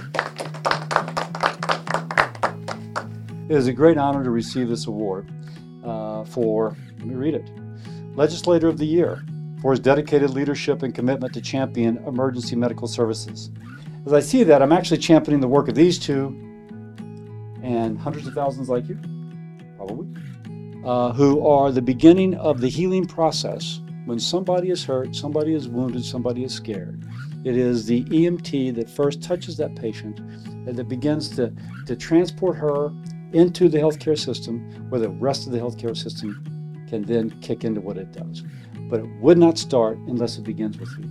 It 3.50 3.56
is 3.56 3.68
a 3.68 3.74
great 3.74 3.98
honor 3.98 4.24
to 4.24 4.32
receive 4.32 4.68
this 4.68 4.88
award 4.88 5.32
uh, 5.86 6.26
for, 6.26 6.76
let 6.98 7.06
me 7.06 7.16
read 7.16 7.36
it, 7.36 7.50
Legislator 8.16 8.68
of 8.68 8.78
the 8.78 8.86
Year 8.86 9.24
for 9.62 9.72
his 9.72 9.80
dedicated 9.80 10.30
leadership 10.32 10.84
and 10.84 10.94
commitment 10.94 11.34
to 11.34 11.42
champion 11.42 11.98
emergency 12.06 12.56
medical 12.56 12.88
services. 12.88 13.50
As 14.06 14.14
I 14.14 14.20
see 14.20 14.44
that, 14.44 14.62
I'm 14.62 14.72
actually 14.72 15.00
championing 15.00 15.42
the 15.42 15.48
work 15.48 15.68
of 15.68 15.76
these 15.76 16.00
two 16.00 16.28
and 17.64 17.98
hundreds 17.98 18.28
of 18.28 18.34
thousands 18.34 18.70
like 18.70 18.88
you, 18.88 18.98
probably, 19.76 20.08
uh, 20.86 21.12
who 21.14 21.46
are 21.46 21.72
the 21.72 21.82
beginning 21.82 22.36
of 22.36 22.62
the 22.62 22.70
healing 22.70 23.06
process 23.06 23.82
when 24.06 24.20
somebody 24.20 24.70
is 24.70 24.86
hurt, 24.86 25.14
somebody 25.16 25.54
is 25.54 25.68
wounded, 25.68 26.06
somebody 26.06 26.46
is 26.46 26.54
scared. 26.54 27.04
It 27.44 27.58
is 27.58 27.86
the 27.86 28.04
EMT 28.06 28.76
that 28.76 28.90
first 28.90 29.22
touches 29.22 29.58
that 29.58 29.76
patient 29.76 30.20
and 30.20 30.76
that 30.76 30.88
begins 30.88 31.30
to, 31.36 31.54
to 31.86 31.96
transport 31.96 32.56
her 32.58 32.94
into 33.34 33.68
the 33.68 33.78
healthcare 33.78 34.18
system 34.18 34.90
where 34.90 35.02
the 35.02 35.10
rest 35.10 35.46
of 35.46 35.52
the 35.52 35.60
healthcare 35.60 35.96
system 35.96 36.86
can 36.90 37.04
then 37.04 37.30
kick 37.42 37.66
into 37.66 37.82
what 37.82 37.98
it 37.98 38.14
does 38.14 38.44
but 38.90 39.02
it 39.02 39.10
would 39.22 39.38
not 39.38 39.58
start 39.58 39.98
unless 40.08 40.38
it 40.38 40.44
begins 40.44 40.78
with 40.78 40.90
you. 40.98 41.06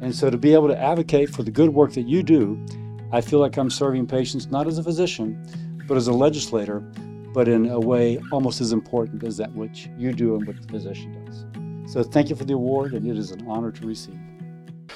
And 0.00 0.14
so 0.14 0.30
to 0.30 0.38
be 0.38 0.54
able 0.54 0.68
to 0.68 0.78
advocate 0.78 1.30
for 1.30 1.42
the 1.42 1.50
good 1.50 1.70
work 1.70 1.92
that 1.92 2.06
you 2.06 2.22
do, 2.22 2.64
I 3.12 3.20
feel 3.20 3.38
like 3.38 3.56
I'm 3.56 3.70
serving 3.70 4.06
patients 4.06 4.50
not 4.50 4.66
as 4.66 4.78
a 4.78 4.82
physician, 4.82 5.44
but 5.86 5.96
as 5.96 6.06
a 6.06 6.12
legislator, 6.12 6.80
but 7.34 7.48
in 7.48 7.68
a 7.68 7.78
way 7.78 8.18
almost 8.32 8.60
as 8.60 8.72
important 8.72 9.24
as 9.24 9.36
that 9.36 9.52
which 9.54 9.88
you 9.98 10.12
do 10.12 10.36
and 10.36 10.46
what 10.46 10.60
the 10.60 10.68
physician 10.68 11.24
does. 11.24 11.44
So 11.92 12.02
thank 12.02 12.30
you 12.30 12.36
for 12.36 12.44
the 12.44 12.54
award, 12.54 12.94
and 12.94 13.06
it 13.06 13.18
is 13.18 13.32
an 13.32 13.44
honor 13.48 13.72
to 13.72 13.86
receive. 13.86 14.18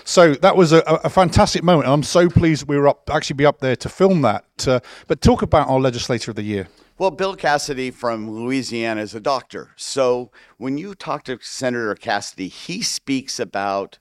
So 0.04 0.34
that 0.34 0.56
was 0.56 0.72
a, 0.72 0.80
a 0.86 1.10
fantastic 1.10 1.62
moment. 1.64 1.88
I'm 1.88 2.02
so 2.02 2.28
pleased 2.28 2.68
we 2.68 2.76
were 2.76 2.88
up 2.88 3.08
actually 3.10 3.34
be 3.34 3.46
up 3.46 3.58
there 3.58 3.76
to 3.76 3.88
film 3.88 4.22
that. 4.22 4.44
Uh, 4.66 4.80
but 5.06 5.20
talk 5.20 5.42
about 5.42 5.68
our 5.68 5.80
legislator 5.80 6.30
of 6.30 6.36
the 6.36 6.42
year. 6.42 6.68
Well, 6.96 7.10
Bill 7.10 7.34
Cassidy 7.34 7.90
from 7.90 8.30
Louisiana 8.30 9.00
is 9.00 9.16
a 9.16 9.20
doctor. 9.20 9.70
So 9.74 10.30
when 10.58 10.78
you 10.78 10.94
talk 10.94 11.24
to 11.24 11.40
Senator 11.42 11.92
Cassidy, 11.96 12.46
he 12.46 12.82
speaks 12.82 13.40
about 13.40 13.98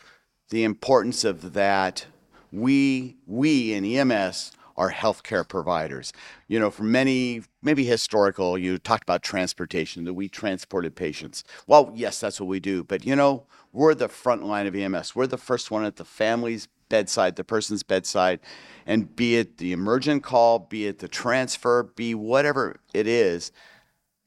the 0.50 0.64
importance 0.64 1.24
of 1.24 1.54
that. 1.54 2.06
We, 2.52 3.18
we 3.26 3.74
in 3.74 3.84
EMS 3.84 4.52
are 4.78 4.92
healthcare 4.92 5.48
providers. 5.48 6.14
You 6.48 6.60
know, 6.60 6.70
for 6.70 6.84
many, 6.84 7.42
maybe 7.64 7.84
historical, 7.84 8.60
you 8.60 8.78
talked 8.78 9.02
about 9.02 9.24
transportation, 9.24 10.04
that 10.04 10.14
we 10.14 10.30
transported 10.30 10.96
patients. 10.96 11.44
Well, 11.66 11.92
yes, 11.96 12.20
that's 12.20 12.40
what 12.40 12.46
we 12.46 12.60
do. 12.60 12.84
But, 12.84 13.08
you 13.08 13.16
know, 13.16 13.48
we're 13.72 13.96
the 13.96 14.08
front 14.08 14.44
line 14.46 14.68
of 14.68 14.76
EMS. 14.76 15.16
We're 15.16 15.26
the 15.26 15.40
first 15.40 15.72
one 15.72 15.84
at 15.84 15.96
the 15.96 16.06
family's 16.06 16.68
bedside, 16.94 17.36
the 17.38 17.44
person's 17.44 17.82
bedside. 17.82 18.40
And 18.86 19.16
be 19.16 19.38
it 19.38 19.58
the 19.58 19.72
emergent 19.72 20.22
call, 20.22 20.60
be 20.60 20.86
it 20.86 21.00
the 21.00 21.08
transfer, 21.08 21.82
be 21.82 22.14
whatever 22.14 22.80
it 22.94 23.08
is, 23.08 23.52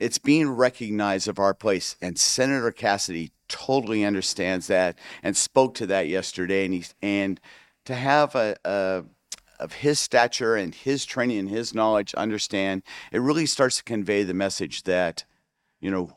it's 0.01 0.19
being 0.19 0.51
recognized 0.51 1.29
of 1.29 1.39
our 1.39 1.55
place. 1.55 1.95
And 2.03 2.19
Senator 2.19 2.73
Cassidy 2.73 3.31
totally 3.49 4.05
understands 4.05 4.67
that 4.67 4.99
and 5.23 5.37
spoke 5.37 5.75
to 5.75 5.87
that 5.87 6.09
yesterday. 6.09 6.65
And, 6.65 6.75
he, 6.75 6.85
and 7.01 7.41
to 7.85 7.95
have 7.95 8.35
a, 8.35 8.57
a 8.65 9.05
of 9.61 9.73
his 9.75 10.01
stature 10.01 10.57
and 10.57 10.75
his 10.75 11.07
training 11.07 11.39
and 11.39 11.49
his 11.49 11.73
knowledge 11.73 12.15
understand, 12.15 12.83
it 13.13 13.21
really 13.21 13.47
starts 13.47 13.77
to 13.77 13.85
convey 13.85 14.25
the 14.25 14.35
message 14.35 14.83
that, 14.83 15.25
you 15.81 15.91
know, 15.91 16.11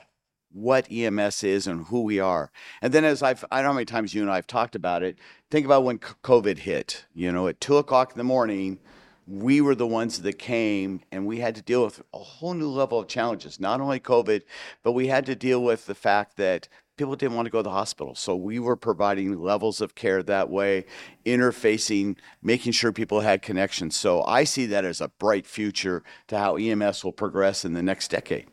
what 0.51 0.91
EMS 0.91 1.43
is 1.43 1.67
and 1.67 1.85
who 1.87 2.01
we 2.01 2.19
are. 2.19 2.51
And 2.81 2.93
then, 2.93 3.05
as 3.05 3.21
I've, 3.21 3.45
I 3.51 3.57
don't 3.57 3.65
know 3.65 3.69
how 3.69 3.73
many 3.75 3.85
times 3.85 4.13
you 4.13 4.21
and 4.21 4.31
I 4.31 4.35
have 4.35 4.47
talked 4.47 4.75
about 4.75 5.03
it, 5.03 5.17
think 5.49 5.65
about 5.65 5.83
when 5.83 5.99
COVID 5.99 6.59
hit. 6.59 7.05
You 7.13 7.31
know, 7.31 7.47
at 7.47 7.61
two 7.61 7.77
o'clock 7.77 8.11
in 8.11 8.17
the 8.17 8.23
morning, 8.23 8.79
we 9.27 9.61
were 9.61 9.75
the 9.75 9.87
ones 9.87 10.21
that 10.21 10.39
came 10.39 11.01
and 11.11 11.27
we 11.27 11.39
had 11.39 11.55
to 11.55 11.61
deal 11.61 11.83
with 11.83 12.01
a 12.13 12.17
whole 12.17 12.55
new 12.55 12.69
level 12.69 12.99
of 12.99 13.07
challenges. 13.07 13.59
Not 13.59 13.79
only 13.79 13.99
COVID, 13.99 14.41
but 14.81 14.93
we 14.93 15.07
had 15.07 15.25
to 15.27 15.35
deal 15.35 15.63
with 15.63 15.85
the 15.85 15.93
fact 15.93 16.37
that 16.37 16.67
people 16.97 17.15
didn't 17.15 17.35
want 17.35 17.45
to 17.45 17.51
go 17.51 17.59
to 17.59 17.63
the 17.63 17.69
hospital. 17.69 18.15
So 18.15 18.35
we 18.35 18.59
were 18.59 18.75
providing 18.75 19.39
levels 19.39 19.81
of 19.81 19.95
care 19.95 20.21
that 20.23 20.49
way, 20.49 20.85
interfacing, 21.25 22.17
making 22.41 22.73
sure 22.73 22.91
people 22.91 23.21
had 23.21 23.41
connections. 23.41 23.95
So 23.95 24.23
I 24.23 24.43
see 24.43 24.65
that 24.65 24.83
as 24.83 24.99
a 24.99 25.07
bright 25.07 25.45
future 25.45 26.03
to 26.27 26.37
how 26.37 26.57
EMS 26.57 27.05
will 27.05 27.13
progress 27.13 27.63
in 27.63 27.73
the 27.73 27.83
next 27.83 28.09
decade. 28.09 28.47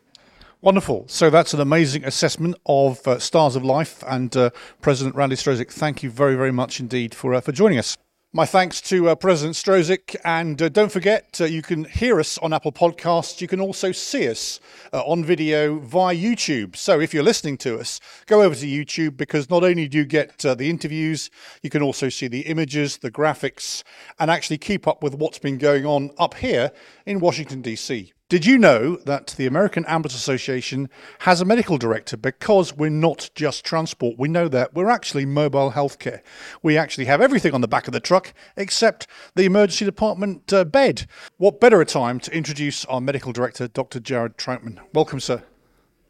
Wonderful. 0.67 1.05
So 1.07 1.31
that's 1.31 1.55
an 1.55 1.61
amazing 1.61 2.05
assessment 2.05 2.57
of 2.67 3.07
uh, 3.07 3.21
Stars 3.21 3.55
of 3.55 3.65
Life. 3.65 4.03
And 4.05 4.37
uh, 4.37 4.51
President 4.81 5.15
Randy 5.15 5.37
Strozyk, 5.37 5.71
thank 5.71 6.03
you 6.03 6.11
very, 6.11 6.35
very 6.35 6.51
much 6.51 6.81
indeed 6.81 7.15
for, 7.15 7.35
uh, 7.35 7.41
for 7.41 7.53
joining 7.53 7.79
us. 7.79 7.97
My 8.33 8.47
thanks 8.47 8.81
to 8.81 9.11
uh, 9.11 9.15
President 9.15 9.55
Strozyk. 9.55 10.17
And 10.25 10.61
uh, 10.61 10.69
don't 10.69 10.91
forget, 10.91 11.39
uh, 11.41 11.45
you 11.45 11.63
can 11.63 11.85
hear 11.85 12.19
us 12.19 12.37
on 12.39 12.53
Apple 12.53 12.73
Podcasts. 12.73 13.41
You 13.41 13.47
can 13.47 13.61
also 13.61 13.93
see 13.93 14.29
us 14.29 14.59
on 14.91 15.25
video 15.25 15.79
via 15.79 16.17
YouTube. 16.17 16.75
So 16.75 16.99
if 16.99 17.15
you're 17.15 17.23
listening 17.23 17.59
to 17.59 17.79
us, 17.79 18.01
go 18.27 18.43
over 18.43 18.57
to 18.57 18.67
YouTube 18.67 19.17
because 19.17 19.49
not 19.49 19.63
only 19.63 19.87
do 19.87 19.99
you 19.99 20.05
get 20.05 20.39
the 20.39 20.69
interviews, 20.69 21.31
you 21.63 21.71
can 21.71 21.81
also 21.81 22.09
see 22.09 22.27
the 22.27 22.41
images, 22.41 22.97
the 22.97 23.13
graphics, 23.13 23.85
and 24.19 24.33
actually 24.33 24.59
keep 24.59 24.89
up 24.89 25.01
with 25.01 25.15
what's 25.15 25.39
been 25.39 25.59
going 25.59 25.87
on 25.87 26.11
up 26.19 26.35
here 26.35 26.73
in 27.07 27.21
Washington, 27.21 27.63
D.C. 27.63 28.15
Did 28.29 28.45
you 28.45 28.59
know 28.59 28.97
that 29.05 29.37
the 29.37 29.47
American 29.47 29.85
Ambulance 29.85 30.17
Association 30.17 30.91
has 31.21 31.41
a 31.41 31.45
medical 31.45 31.79
director 31.79 32.17
because 32.17 32.75
we're 32.75 32.91
not 32.91 33.31
just 33.37 33.65
transport? 33.65 34.19
We 34.19 34.27
know 34.27 34.49
that 34.49 34.75
we're 34.75 34.91
actually 34.91 35.25
mobile 35.25 35.71
healthcare. 35.71 36.23
We 36.61 36.77
actually 36.77 37.05
have 37.05 37.21
everything 37.21 37.55
on 37.55 37.61
the 37.61 37.69
back 37.69 37.87
of 37.87 37.93
the 37.93 38.01
truck 38.01 38.35
except 38.57 39.07
the 39.37 39.45
emergency 39.45 39.85
department 39.85 40.53
uh, 40.53 40.65
bed. 40.65 41.07
What 41.37 41.61
better 41.61 41.81
a 41.81 41.85
time 41.85 42.19
to 42.19 42.35
introduce 42.37 42.85
our 42.87 43.01
medical 43.01 43.33
director, 43.33 43.69
Dr. 43.69 44.01
Gerad 44.01 44.35
Troutman? 44.35 44.81
Welcome, 44.93 45.21
sir. 45.21 45.45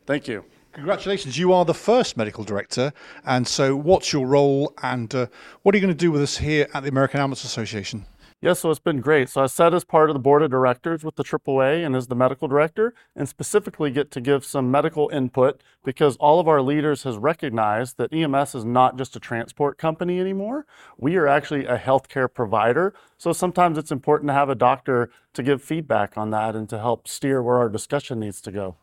Thank 0.07 0.27
you. 0.27 0.47
Congratulations, 0.73 1.37
you 1.37 1.53
are 1.53 1.67
the 1.67 1.75
first 1.75 2.17
medical 2.17 2.45
director. 2.45 2.95
And 3.27 3.47
so, 3.47 3.77
what's 3.77 4.15
your 4.15 4.27
role 4.27 4.73
and 4.83 5.15
uh, 5.15 5.27
what 5.63 5.75
are 5.75 5.79
you 5.79 5.83
going 5.83 5.95
to 5.95 5.99
do 5.99 6.11
with 6.11 6.23
us 6.23 6.39
here 6.39 6.67
at 6.73 6.83
the 6.83 6.89
American 6.89 7.21
Ambulance 7.21 7.45
Association? 7.45 8.07
Yes, 8.43 8.59
yeah, 8.59 8.61
so 8.61 8.71
it's 8.71 8.81
been 8.81 9.01
great. 9.01 9.31
So 9.31 9.43
I 9.43 9.47
sat 9.47 9.73
as 9.73 9.83
part 9.83 10.11
of 10.11 10.15
the 10.15 10.21
board 10.21 10.43
of 10.43 10.51
directors 10.51 11.03
with 11.03 11.17
the 11.17 11.25
AAA 11.25 11.87
and 11.87 11.97
as 11.97 12.09
the 12.09 12.15
medical 12.15 12.47
director, 12.47 12.93
and 13.15 13.27
specifically 13.27 13.91
get 13.91 14.11
to 14.11 14.21
give 14.21 14.45
some 14.45 14.71
medical 14.71 15.09
input 15.09 15.63
because 15.83 16.17
all 16.17 16.39
of 16.39 16.47
our 16.47 16.61
leaders 16.61 17.05
has 17.05 17.17
recognized 17.17 17.97
that 17.97 18.13
EMS 18.13 18.55
is 18.55 18.65
not 18.67 18.99
just 18.99 19.17
a 19.17 19.21
transport 19.21 19.79
company 19.79 20.21
anymore. 20.21 20.67
We 20.99 21.17
are 21.17 21.27
actually 21.27 21.65
a 21.65 21.79
healthcare 21.79 22.33
provider. 22.33 22.93
So 23.17 23.33
sometimes 23.33 23.79
it's 23.79 23.91
important 23.91 24.29
to 24.29 24.35
have 24.35 24.51
a 24.51 24.55
doctor 24.55 25.09
to 25.33 25.43
give 25.43 25.63
feedback 25.63 26.19
on 26.19 26.29
that 26.33 26.55
and 26.55 26.69
to 26.69 26.79
help 26.79 27.09
steer 27.09 27.43
where 27.43 27.57
our 27.57 27.71
discussion 27.71 28.21
needs 28.21 28.43
to 28.43 28.53
go. 28.53 28.77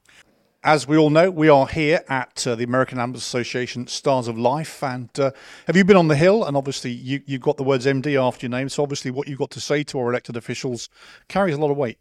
As 0.66 0.88
we 0.88 0.96
all 0.96 1.10
know, 1.10 1.30
we 1.30 1.50
are 1.50 1.68
here 1.68 2.06
at 2.08 2.48
uh, 2.48 2.56
the 2.56 2.64
American 2.64 2.98
Ambulance 2.98 3.28
Association 3.28 3.86
Stars 3.86 4.30
of 4.30 4.38
Life. 4.38 4.82
And 4.82 5.10
uh, 5.20 5.32
have 5.68 5.76
you 5.76 5.84
been 5.84 5.98
on 5.98 6.08
the 6.08 6.16
Hill? 6.16 6.46
And 6.46 6.56
obviously, 6.56 6.92
you, 6.92 7.22
you've 7.26 7.42
got 7.42 7.58
the 7.58 7.64
words 7.64 7.86
MD 7.86 8.16
after 8.16 8.46
your 8.46 8.52
name. 8.52 8.70
So, 8.70 8.82
obviously, 8.82 9.12
what 9.12 9.28
you've 9.28 9.40
got 9.40 9.52
to 9.52 9.60
say 9.60 9.84
to 9.84 10.00
our 10.00 10.10
elected 10.10 10.38
officials 10.38 10.88
carries 11.28 11.56
a 11.56 11.58
lot 11.58 11.70
of 11.70 11.76
weight. 11.76 11.98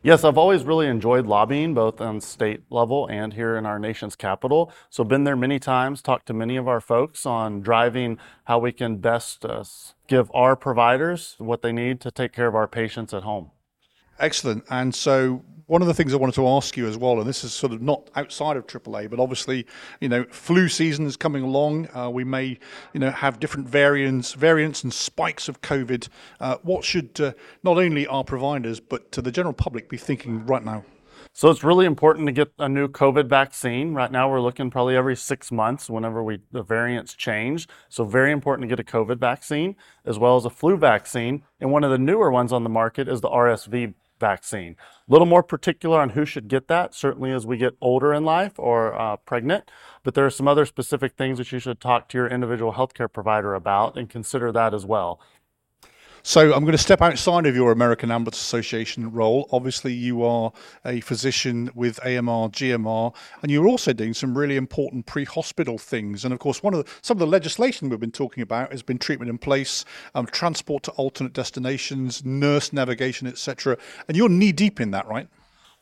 Yes, 0.00 0.22
I've 0.22 0.38
always 0.38 0.62
really 0.62 0.86
enjoyed 0.86 1.26
lobbying, 1.26 1.74
both 1.74 2.00
on 2.00 2.20
state 2.20 2.62
level 2.70 3.08
and 3.08 3.34
here 3.34 3.56
in 3.56 3.66
our 3.66 3.80
nation's 3.80 4.14
capital. 4.14 4.70
So, 4.90 5.02
been 5.02 5.24
there 5.24 5.34
many 5.34 5.58
times, 5.58 6.00
talked 6.00 6.26
to 6.26 6.34
many 6.34 6.56
of 6.56 6.68
our 6.68 6.80
folks 6.80 7.26
on 7.26 7.62
driving 7.62 8.18
how 8.44 8.60
we 8.60 8.70
can 8.70 8.98
best 8.98 9.44
uh, 9.44 9.64
give 10.06 10.30
our 10.32 10.54
providers 10.54 11.34
what 11.38 11.62
they 11.62 11.72
need 11.72 12.00
to 12.02 12.12
take 12.12 12.32
care 12.32 12.46
of 12.46 12.54
our 12.54 12.68
patients 12.68 13.12
at 13.12 13.24
home. 13.24 13.50
Excellent. 14.18 14.64
And 14.70 14.94
so, 14.94 15.44
one 15.66 15.80
of 15.80 15.88
the 15.88 15.94
things 15.94 16.12
I 16.12 16.18
wanted 16.18 16.34
to 16.34 16.46
ask 16.46 16.76
you 16.76 16.86
as 16.86 16.98
well, 16.98 17.18
and 17.18 17.26
this 17.26 17.42
is 17.42 17.52
sort 17.52 17.72
of 17.72 17.80
not 17.80 18.10
outside 18.16 18.56
of 18.56 18.66
AAA, 18.66 19.08
but 19.08 19.18
obviously, 19.18 19.66
you 20.00 20.10
know, 20.10 20.24
flu 20.24 20.68
season 20.68 21.06
is 21.06 21.16
coming 21.16 21.42
along. 21.42 21.88
Uh, 21.96 22.10
we 22.10 22.22
may, 22.22 22.58
you 22.92 23.00
know, 23.00 23.10
have 23.10 23.40
different 23.40 23.66
variants, 23.66 24.34
variants 24.34 24.84
and 24.84 24.92
spikes 24.92 25.48
of 25.48 25.62
COVID. 25.62 26.08
Uh, 26.38 26.58
what 26.62 26.84
should 26.84 27.18
uh, 27.18 27.32
not 27.62 27.78
only 27.78 28.06
our 28.06 28.24
providers 28.24 28.78
but 28.78 29.10
to 29.12 29.22
the 29.22 29.32
general 29.32 29.54
public 29.54 29.88
be 29.88 29.96
thinking 29.96 30.44
right 30.44 30.64
now? 30.64 30.84
So 31.32 31.50
it's 31.50 31.64
really 31.64 31.86
important 31.86 32.26
to 32.26 32.32
get 32.32 32.52
a 32.60 32.68
new 32.68 32.86
COVID 32.86 33.28
vaccine. 33.28 33.92
Right 33.92 34.12
now, 34.12 34.30
we're 34.30 34.40
looking 34.40 34.70
probably 34.70 34.96
every 34.96 35.16
six 35.16 35.50
months 35.50 35.90
whenever 35.90 36.22
we 36.22 36.38
the 36.52 36.62
variants 36.62 37.14
change. 37.14 37.66
So 37.88 38.04
very 38.04 38.30
important 38.30 38.68
to 38.68 38.76
get 38.76 38.78
a 38.78 38.88
COVID 38.88 39.18
vaccine 39.18 39.74
as 40.04 40.16
well 40.16 40.36
as 40.36 40.44
a 40.44 40.50
flu 40.50 40.76
vaccine. 40.76 41.42
And 41.58 41.72
one 41.72 41.82
of 41.82 41.90
the 41.90 41.98
newer 41.98 42.30
ones 42.30 42.52
on 42.52 42.62
the 42.62 42.70
market 42.70 43.08
is 43.08 43.20
the 43.20 43.30
RSV 43.30 43.94
vaccine. 44.18 44.76
A 45.08 45.12
little 45.12 45.26
more 45.26 45.42
particular 45.42 46.00
on 46.00 46.10
who 46.10 46.24
should 46.24 46.48
get 46.48 46.68
that, 46.68 46.94
certainly 46.94 47.32
as 47.32 47.46
we 47.46 47.56
get 47.56 47.76
older 47.80 48.12
in 48.12 48.24
life 48.24 48.52
or 48.58 48.98
uh, 48.98 49.16
pregnant, 49.16 49.70
but 50.02 50.14
there 50.14 50.26
are 50.26 50.30
some 50.30 50.48
other 50.48 50.64
specific 50.66 51.14
things 51.16 51.38
that 51.38 51.52
you 51.52 51.58
should 51.58 51.80
talk 51.80 52.08
to 52.08 52.18
your 52.18 52.28
individual 52.28 52.74
healthcare 52.74 53.12
provider 53.12 53.54
about 53.54 53.96
and 53.96 54.08
consider 54.08 54.52
that 54.52 54.74
as 54.74 54.86
well. 54.86 55.20
So 56.26 56.54
I'm 56.54 56.64
going 56.64 56.72
to 56.72 56.78
step 56.78 57.02
outside 57.02 57.44
of 57.44 57.54
your 57.54 57.70
American 57.70 58.10
Ambulance 58.10 58.40
Association 58.40 59.12
role. 59.12 59.46
Obviously, 59.52 59.92
you 59.92 60.22
are 60.22 60.52
a 60.82 61.02
physician 61.02 61.70
with 61.74 62.02
AMR, 62.02 62.48
GMR, 62.48 63.14
and 63.42 63.50
you're 63.52 63.68
also 63.68 63.92
doing 63.92 64.14
some 64.14 64.36
really 64.36 64.56
important 64.56 65.04
pre-hospital 65.04 65.76
things. 65.76 66.24
And 66.24 66.32
of 66.32 66.40
course, 66.40 66.62
one 66.62 66.72
of 66.72 66.82
the, 66.82 66.90
some 67.02 67.16
of 67.16 67.18
the 67.18 67.26
legislation 67.26 67.90
we've 67.90 68.00
been 68.00 68.10
talking 68.10 68.42
about 68.42 68.72
has 68.72 68.82
been 68.82 68.96
treatment 68.96 69.28
in 69.28 69.36
place, 69.36 69.84
um, 70.14 70.24
transport 70.24 70.82
to 70.84 70.92
alternate 70.92 71.34
destinations, 71.34 72.24
nurse 72.24 72.72
navigation, 72.72 73.26
etc. 73.28 73.76
And 74.08 74.16
you're 74.16 74.30
knee 74.30 74.52
deep 74.52 74.80
in 74.80 74.92
that, 74.92 75.06
right? 75.06 75.28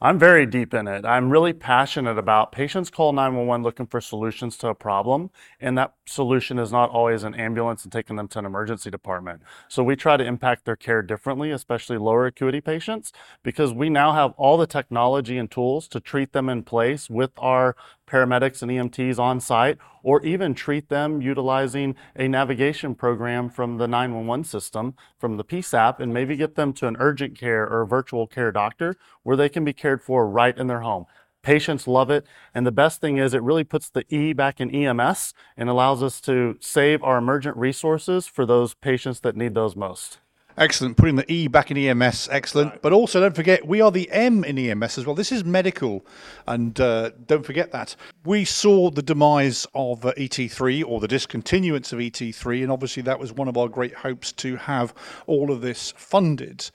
I'm 0.05 0.19
very 0.19 0.47
deep 0.47 0.75
in 0.75 0.89
it. 0.89 1.05
I'm 1.05 1.31
really 1.31 1.53
passionate 1.53 2.19
about 2.19 2.51
patients 2.51 2.91
call 2.91 3.13
911 3.13 3.63
looking 3.63 3.87
for 3.87 4.01
solutions 4.01 4.57
to 4.57 4.67
a 4.67 4.75
problem, 4.75 5.31
and 5.61 5.79
that 5.79 5.95
solution 6.07 6.59
is 6.59 6.73
not 6.73 6.91
always 6.91 7.23
an 7.23 7.37
ambulance 7.37 7.85
and 7.85 7.93
taking 7.93 8.17
them 8.17 8.27
to 8.29 8.41
an 8.41 8.45
emergency 8.45 8.91
department. 8.91 9.43
So 9.69 9.85
we 9.85 9.95
try 9.95 10.17
to 10.17 10.25
impact 10.25 10.65
their 10.65 10.75
care 10.75 11.03
differently, 11.03 11.53
especially 11.53 11.99
lower 11.99 12.27
acuity 12.27 12.61
patients, 12.61 13.13
because 13.45 13.73
we 13.73 13.91
now 13.91 14.13
have 14.13 14.33
all 14.37 14.57
the 14.57 14.67
technology 14.67 15.39
and 15.39 15.49
tools 15.49 15.87
to 15.89 16.01
treat 16.01 16.33
them 16.33 16.49
in 16.49 16.65
place 16.65 17.09
with 17.09 17.31
our 17.39 17.77
paramedics 18.13 18.63
and 18.63 18.71
EMTs 18.71 19.19
on 19.19 19.41
site, 19.41 19.79
or 20.03 20.23
even 20.23 20.55
treat 20.55 20.89
them 20.89 21.23
utilizing 21.23 21.95
a 22.15 22.29
navigation 22.29 22.95
program 22.95 23.49
from 23.49 23.79
the 23.79 23.89
911 23.89 24.45
system, 24.45 24.95
from 25.19 25.37
the 25.37 25.45
PSAP, 25.45 25.99
and 25.99 26.13
maybe 26.13 26.37
get 26.37 26.55
them 26.55 26.73
to 26.75 26.87
an 26.87 26.97
urgent 26.99 27.39
care 27.39 27.67
or 27.67 27.83
a 27.83 27.87
virtual 27.87 28.27
care 28.27 28.53
doctor 28.53 28.97
where 29.23 29.37
they 29.37 29.49
can 29.49 29.65
be 29.65 29.73
cared 29.73 30.03
for 30.03 30.29
right 30.29 30.59
in 30.59 30.67
their 30.67 30.81
home. 30.81 31.07
Patients 31.43 31.89
love 31.89 32.09
it. 32.11 32.25
And 32.55 32.65
the 32.65 32.71
best 32.71 33.01
thing 33.01 33.17
is 33.17 33.35
it 33.35 33.43
really 33.43 33.65
puts 33.65 33.91
the 33.91 34.05
E 34.15 34.33
back 34.33 34.61
in 34.61 34.71
EMS 34.71 35.35
and 35.57 35.69
allows 35.69 36.03
us 36.03 36.21
to 36.23 36.57
save 36.61 37.03
our 37.03 37.19
emergent 37.19 37.57
resources 37.57 38.29
for 38.29 38.47
those 38.47 38.75
patients 38.75 39.21
that 39.21 39.37
need 39.37 39.55
those 39.55 39.75
most. 39.75 40.22
Excellent. 40.57 40.97
Putting 40.97 41.17
the 41.17 41.33
E 41.33 41.49
back 41.49 41.71
in 41.71 41.77
EMS, 41.77 42.29
excellent. 42.31 42.71
Right. 42.71 42.83
But 42.83 42.93
also, 42.93 43.21
don't 43.21 43.35
forget, 43.35 43.67
we 43.67 43.81
are 43.81 43.91
the 43.91 44.11
M 44.11 44.45
in 44.45 44.59
EMS 44.59 44.99
as 44.99 45.07
well. 45.07 45.15
This 45.15 45.33
is 45.33 45.45
medical, 45.45 46.05
and 46.47 46.79
uh, 46.79 47.11
don't 47.27 47.45
forget 47.45 47.73
that. 47.73 47.97
We 48.25 48.45
saw 48.45 48.91
the 48.91 49.03
demise 49.03 49.67
of 49.75 50.05
uh, 50.05 50.13
ET3 50.19 50.85
or 50.87 51.01
the 51.01 51.09
discontinuance 51.09 51.93
of 51.93 52.01
ET3, 52.01 52.63
and 52.63 52.71
obviously, 52.71 53.03
that 53.05 53.19
was 53.19 53.33
one 53.33 53.49
of 53.49 53.57
our 53.57 53.69
great 53.69 53.95
hopes 53.95 54.33
to 54.33 54.57
have 54.57 54.93
all 55.27 55.51
of 55.51 55.63
this 55.63 55.95
funded. 55.97 56.71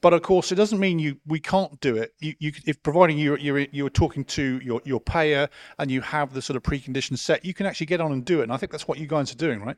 But 0.00 0.14
of 0.14 0.22
course, 0.22 0.52
it 0.52 0.54
doesn't 0.54 0.78
mean 0.78 0.98
you 0.98 1.18
we 1.26 1.40
can't 1.40 1.78
do 1.80 1.96
it. 1.96 2.14
You, 2.20 2.34
you 2.38 2.52
if 2.66 2.82
providing 2.82 3.18
you 3.18 3.36
you're 3.36 3.58
you're 3.58 3.90
talking 3.90 4.24
to 4.26 4.60
your 4.62 4.80
your 4.84 5.00
payer 5.00 5.48
and 5.78 5.90
you 5.90 6.00
have 6.00 6.32
the 6.34 6.42
sort 6.42 6.56
of 6.56 6.62
preconditions 6.62 7.18
set, 7.18 7.44
you 7.44 7.52
can 7.52 7.66
actually 7.66 7.86
get 7.86 8.00
on 8.00 8.12
and 8.12 8.24
do 8.24 8.40
it. 8.40 8.44
And 8.44 8.52
I 8.52 8.56
think 8.56 8.70
that's 8.70 8.86
what 8.86 8.98
you 8.98 9.06
guys 9.06 9.32
are 9.32 9.36
doing, 9.36 9.60
right? 9.60 9.76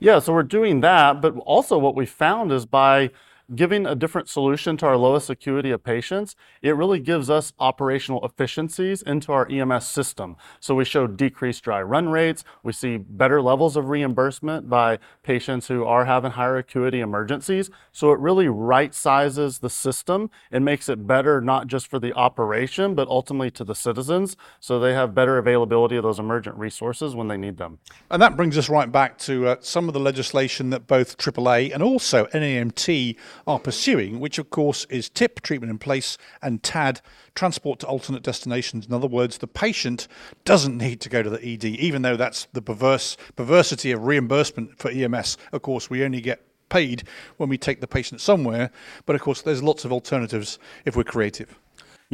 Yeah, 0.00 0.18
so 0.18 0.32
we're 0.34 0.42
doing 0.42 0.80
that, 0.80 1.22
but 1.22 1.34
also 1.38 1.78
what 1.78 1.96
we 1.96 2.04
found 2.04 2.52
is 2.52 2.66
by 2.66 3.10
giving 3.54 3.86
a 3.86 3.94
different 3.94 4.28
solution 4.28 4.76
to 4.78 4.86
our 4.86 4.96
lowest 4.96 5.28
acuity 5.28 5.70
of 5.70 5.84
patients, 5.84 6.34
it 6.62 6.76
really 6.76 7.00
gives 7.00 7.28
us 7.28 7.52
operational 7.58 8.24
efficiencies 8.24 9.02
into 9.02 9.32
our 9.32 9.50
EMS 9.50 9.86
system. 9.86 10.36
So 10.60 10.74
we 10.74 10.84
show 10.84 11.06
decreased 11.06 11.64
dry 11.64 11.82
run 11.82 12.08
rates, 12.08 12.44
we 12.62 12.72
see 12.72 12.96
better 12.96 13.42
levels 13.42 13.76
of 13.76 13.88
reimbursement 13.88 14.68
by 14.68 14.98
patients 15.22 15.68
who 15.68 15.84
are 15.84 16.04
having 16.04 16.32
higher 16.32 16.56
acuity 16.56 17.00
emergencies. 17.00 17.70
So 17.92 18.12
it 18.12 18.18
really 18.18 18.48
right 18.48 18.94
sizes 18.94 19.58
the 19.58 19.70
system 19.70 20.30
and 20.50 20.64
makes 20.64 20.88
it 20.88 21.06
better 21.06 21.40
not 21.40 21.66
just 21.66 21.88
for 21.88 21.98
the 21.98 22.12
operation, 22.14 22.94
but 22.94 23.08
ultimately 23.08 23.50
to 23.52 23.64
the 23.64 23.74
citizens 23.74 24.36
so 24.60 24.78
they 24.78 24.94
have 24.94 25.14
better 25.14 25.38
availability 25.38 25.96
of 25.96 26.02
those 26.02 26.18
emergent 26.18 26.56
resources 26.56 27.14
when 27.14 27.28
they 27.28 27.36
need 27.36 27.58
them. 27.58 27.78
And 28.10 28.20
that 28.22 28.36
brings 28.36 28.56
us 28.56 28.68
right 28.68 28.90
back 28.90 29.18
to 29.18 29.48
uh, 29.48 29.56
some 29.60 29.88
of 29.88 29.94
the 29.94 30.00
legislation 30.00 30.70
that 30.70 30.86
both 30.86 31.18
AAA 31.18 31.72
and 31.72 31.82
also 31.82 32.26
NAEMT 32.26 33.16
are 33.46 33.58
pursuing, 33.58 34.20
which 34.20 34.38
of 34.38 34.50
course 34.50 34.84
is 34.90 35.08
TIP, 35.08 35.40
treatment 35.40 35.70
in 35.70 35.78
place, 35.78 36.18
and 36.42 36.62
TAD, 36.62 37.00
transport 37.34 37.80
to 37.80 37.86
alternate 37.86 38.22
destinations. 38.22 38.86
In 38.86 38.92
other 38.92 39.06
words, 39.06 39.38
the 39.38 39.46
patient 39.46 40.08
doesn't 40.44 40.76
need 40.76 41.00
to 41.00 41.08
go 41.08 41.22
to 41.22 41.30
the 41.30 41.54
ED, 41.54 41.64
even 41.64 42.02
though 42.02 42.16
that's 42.16 42.46
the 42.52 42.62
perverse 42.62 43.16
perversity 43.36 43.92
of 43.92 44.04
reimbursement 44.04 44.78
for 44.78 44.90
EMS. 44.90 45.36
Of 45.52 45.62
course, 45.62 45.90
we 45.90 46.04
only 46.04 46.20
get 46.20 46.42
paid 46.68 47.04
when 47.36 47.48
we 47.48 47.58
take 47.58 47.80
the 47.80 47.86
patient 47.86 48.20
somewhere, 48.20 48.70
but 49.06 49.14
of 49.14 49.22
course, 49.22 49.42
there's 49.42 49.62
lots 49.62 49.84
of 49.84 49.92
alternatives 49.92 50.58
if 50.84 50.96
we're 50.96 51.04
creative. 51.04 51.58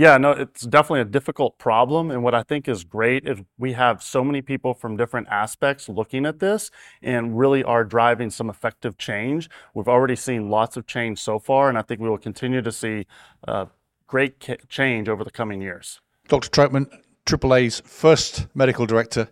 Yeah, 0.00 0.16
no, 0.16 0.30
it's 0.30 0.62
definitely 0.62 1.02
a 1.02 1.04
difficult 1.04 1.58
problem. 1.58 2.10
And 2.10 2.22
what 2.22 2.34
I 2.34 2.42
think 2.42 2.68
is 2.68 2.84
great 2.84 3.28
is 3.28 3.40
we 3.58 3.74
have 3.74 4.02
so 4.02 4.24
many 4.24 4.40
people 4.40 4.72
from 4.72 4.96
different 4.96 5.28
aspects 5.28 5.90
looking 5.90 6.24
at 6.24 6.38
this 6.38 6.70
and 7.02 7.38
really 7.38 7.62
are 7.62 7.84
driving 7.84 8.30
some 8.30 8.48
effective 8.48 8.96
change. 8.96 9.50
We've 9.74 9.88
already 9.88 10.16
seen 10.16 10.48
lots 10.48 10.78
of 10.78 10.86
change 10.86 11.18
so 11.18 11.38
far, 11.38 11.68
and 11.68 11.76
I 11.76 11.82
think 11.82 12.00
we 12.00 12.08
will 12.08 12.16
continue 12.16 12.62
to 12.62 12.72
see 12.72 13.06
uh, 13.46 13.66
great 14.06 14.40
change 14.70 15.10
over 15.10 15.22
the 15.22 15.30
coming 15.30 15.60
years. 15.60 16.00
Dr. 16.28 16.48
Troutman, 16.48 16.86
AAA's 17.26 17.82
first 17.84 18.46
medical 18.54 18.86
director, 18.86 19.28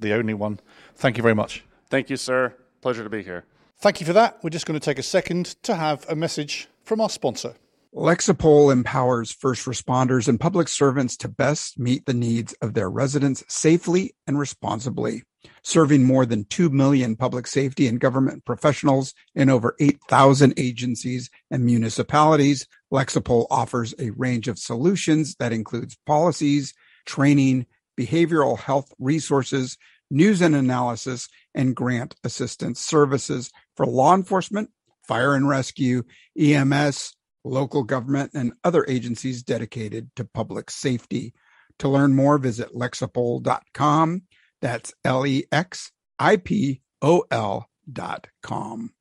the 0.00 0.14
only 0.14 0.34
one. 0.34 0.58
Thank 0.96 1.16
you 1.16 1.22
very 1.22 1.36
much. 1.36 1.64
Thank 1.90 2.10
you, 2.10 2.16
sir. 2.16 2.56
Pleasure 2.80 3.04
to 3.04 3.08
be 3.08 3.22
here. 3.22 3.44
Thank 3.78 4.00
you 4.00 4.06
for 4.06 4.14
that. 4.14 4.42
We're 4.42 4.50
just 4.50 4.66
going 4.66 4.80
to 4.80 4.84
take 4.84 4.98
a 4.98 5.04
second 5.04 5.62
to 5.62 5.76
have 5.76 6.04
a 6.08 6.16
message 6.16 6.66
from 6.82 7.00
our 7.00 7.08
sponsor. 7.08 7.54
Lexipol 7.94 8.72
empowers 8.72 9.30
first 9.30 9.66
responders 9.66 10.26
and 10.26 10.40
public 10.40 10.66
servants 10.66 11.14
to 11.18 11.28
best 11.28 11.78
meet 11.78 12.06
the 12.06 12.14
needs 12.14 12.54
of 12.62 12.72
their 12.72 12.88
residents 12.88 13.44
safely 13.48 14.14
and 14.26 14.38
responsibly. 14.38 15.24
Serving 15.62 16.02
more 16.02 16.24
than 16.24 16.46
2 16.46 16.70
million 16.70 17.16
public 17.16 17.46
safety 17.46 17.86
and 17.86 18.00
government 18.00 18.46
professionals 18.46 19.12
in 19.34 19.50
over 19.50 19.76
8,000 19.78 20.54
agencies 20.56 21.28
and 21.50 21.66
municipalities, 21.66 22.66
Lexipol 22.90 23.46
offers 23.50 23.94
a 23.98 24.08
range 24.10 24.48
of 24.48 24.58
solutions 24.58 25.34
that 25.34 25.52
includes 25.52 25.98
policies, 26.06 26.72
training, 27.04 27.66
behavioral 28.00 28.58
health 28.58 28.90
resources, 28.98 29.76
news 30.10 30.40
and 30.40 30.54
analysis, 30.54 31.28
and 31.54 31.76
grant 31.76 32.14
assistance 32.24 32.80
services 32.80 33.50
for 33.76 33.84
law 33.84 34.14
enforcement, 34.14 34.70
fire 35.06 35.34
and 35.34 35.46
rescue, 35.46 36.04
EMS, 36.38 37.14
local 37.44 37.82
government, 37.82 38.32
and 38.34 38.52
other 38.64 38.84
agencies 38.88 39.42
dedicated 39.42 40.10
to 40.16 40.24
public 40.24 40.70
safety. 40.70 41.34
To 41.78 41.88
learn 41.88 42.14
more, 42.14 42.38
visit 42.38 42.74
lexipol.com. 42.74 44.22
That's 44.60 44.94
L 45.04 45.26
E 45.26 45.44
X 45.50 45.90
I 46.18 46.36
P 46.36 46.80
O 47.00 47.24
L 47.30 47.68
dot 47.90 48.28
com. 48.42 48.92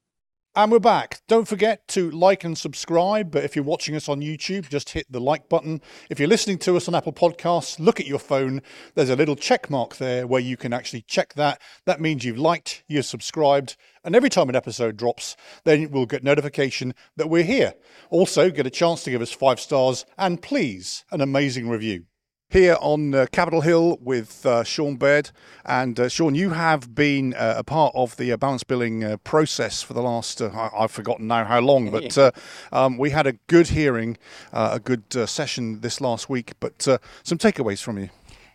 And 0.53 0.69
we're 0.69 0.79
back. 0.79 1.21
Don't 1.29 1.47
forget 1.47 1.87
to 1.89 2.11
like 2.11 2.43
and 2.43 2.57
subscribe. 2.57 3.31
But 3.31 3.45
if 3.45 3.55
you're 3.55 3.63
watching 3.63 3.95
us 3.95 4.09
on 4.09 4.19
YouTube, 4.19 4.67
just 4.67 4.89
hit 4.89 5.09
the 5.09 5.21
like 5.21 5.47
button. 5.47 5.79
If 6.09 6.19
you're 6.19 6.27
listening 6.27 6.57
to 6.59 6.75
us 6.75 6.89
on 6.89 6.95
Apple 6.95 7.13
Podcasts, 7.13 7.79
look 7.79 8.01
at 8.01 8.05
your 8.05 8.19
phone. 8.19 8.61
There's 8.93 9.09
a 9.09 9.15
little 9.15 9.37
check 9.37 9.69
mark 9.69 9.95
there 9.95 10.27
where 10.27 10.41
you 10.41 10.57
can 10.57 10.73
actually 10.73 11.03
check 11.03 11.35
that. 11.35 11.61
That 11.85 12.01
means 12.01 12.25
you've 12.25 12.37
liked, 12.37 12.83
you've 12.89 13.05
subscribed. 13.05 13.77
And 14.03 14.15
every 14.15 14.29
time 14.29 14.49
an 14.49 14.55
episode 14.55 14.97
drops, 14.97 15.35
then 15.63 15.91
we'll 15.91 16.05
get 16.07 16.23
notification 16.23 16.95
that 17.17 17.29
we're 17.29 17.43
here. 17.43 17.73
Also, 18.09 18.49
get 18.49 18.65
a 18.65 18.71
chance 18.71 19.03
to 19.03 19.11
give 19.11 19.21
us 19.21 19.31
five 19.31 19.59
stars 19.59 20.05
and 20.17 20.41
please, 20.41 21.05
an 21.11 21.21
amazing 21.21 21.69
review 21.69 22.05
here 22.49 22.75
on 22.81 23.13
uh, 23.15 23.25
Capitol 23.31 23.61
Hill 23.61 23.97
with 24.01 24.45
uh, 24.45 24.63
Shawn 24.63 24.97
Baird. 24.97 25.31
And 25.65 25.97
uh, 25.99 26.09
Shawn, 26.09 26.35
you 26.35 26.49
have 26.49 26.93
been 26.93 27.33
uh, 27.35 27.53
a 27.57 27.63
part 27.63 27.93
of 27.95 28.17
the 28.17 28.31
uh, 28.33 28.37
balance 28.37 28.63
billing 28.63 29.03
uh, 29.05 29.17
process 29.17 29.81
for 29.81 29.93
the 29.93 30.01
last, 30.01 30.41
I- 30.41 30.69
have 30.77 30.91
forgotten 30.91 31.27
now 31.27 31.45
how 31.45 31.61
long, 31.61 31.91
but 31.91 32.35
um, 32.73 32.97
we 32.97 33.11
had 33.11 33.25
a 33.25 33.33
good 33.47 33.69
hearing, 33.69 34.17
a 34.51 34.79
good 34.79 35.03
session 35.29 35.79
this 35.79 36.01
last 36.01 36.27
week. 36.29 36.53
But 36.59 36.81
some 36.81 37.37
takeaways 37.37 37.81
from 37.81 37.99
you. 37.99 38.09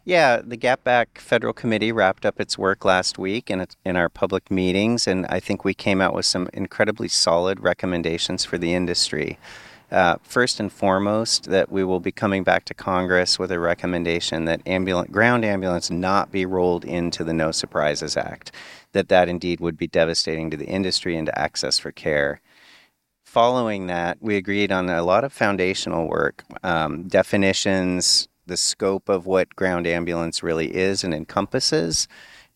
Yeah, 0.06 0.40
the 0.40 0.56
GAPBAC 0.56 1.18
Federal 1.18 1.52
Committee 1.52 1.90
wrapped 1.90 2.24
up 2.24 2.38
its 2.38 2.56
work 2.56 2.84
last 2.84 3.18
week 3.18 3.50
in, 3.50 3.66
in 3.84 3.96
our 3.96 4.08
public 4.08 4.52
meetings, 4.52 5.08
and 5.08 5.26
I 5.26 5.40
think 5.40 5.64
we 5.64 5.74
came 5.74 6.00
out 6.00 6.14
with 6.14 6.26
some 6.26 6.48
incredibly 6.52 7.08
solid 7.08 7.58
recommendations 7.58 8.44
for 8.44 8.56
the 8.56 8.72
industry. 8.72 9.36
Uh, 9.90 10.18
first 10.22 10.60
and 10.60 10.72
foremost, 10.72 11.46
that 11.46 11.72
we 11.72 11.82
will 11.82 11.98
be 11.98 12.12
coming 12.12 12.44
back 12.44 12.64
to 12.66 12.72
Congress 12.72 13.36
with 13.36 13.50
a 13.50 13.58
recommendation 13.58 14.44
that 14.44 14.60
ambulance, 14.64 15.10
ground 15.10 15.44
ambulance 15.44 15.90
not 15.90 16.30
be 16.30 16.46
rolled 16.46 16.84
into 16.84 17.24
the 17.24 17.34
No 17.34 17.50
Surprises 17.50 18.16
Act. 18.16 18.52
That 18.92 19.08
that 19.08 19.28
indeed 19.28 19.58
would 19.58 19.76
be 19.76 19.88
devastating 19.88 20.52
to 20.52 20.56
the 20.56 20.66
industry 20.66 21.16
and 21.16 21.26
to 21.26 21.36
access 21.36 21.80
for 21.80 21.90
care. 21.90 22.40
Following 23.24 23.88
that, 23.88 24.18
we 24.20 24.36
agreed 24.36 24.70
on 24.70 24.88
a 24.88 25.02
lot 25.02 25.24
of 25.24 25.32
foundational 25.32 26.06
work, 26.06 26.44
um, 26.62 27.08
definitions, 27.08 28.28
the 28.46 28.56
scope 28.56 29.08
of 29.08 29.26
what 29.26 29.56
ground 29.56 29.86
ambulance 29.86 30.42
really 30.42 30.74
is 30.74 31.04
and 31.04 31.12
encompasses 31.12 32.08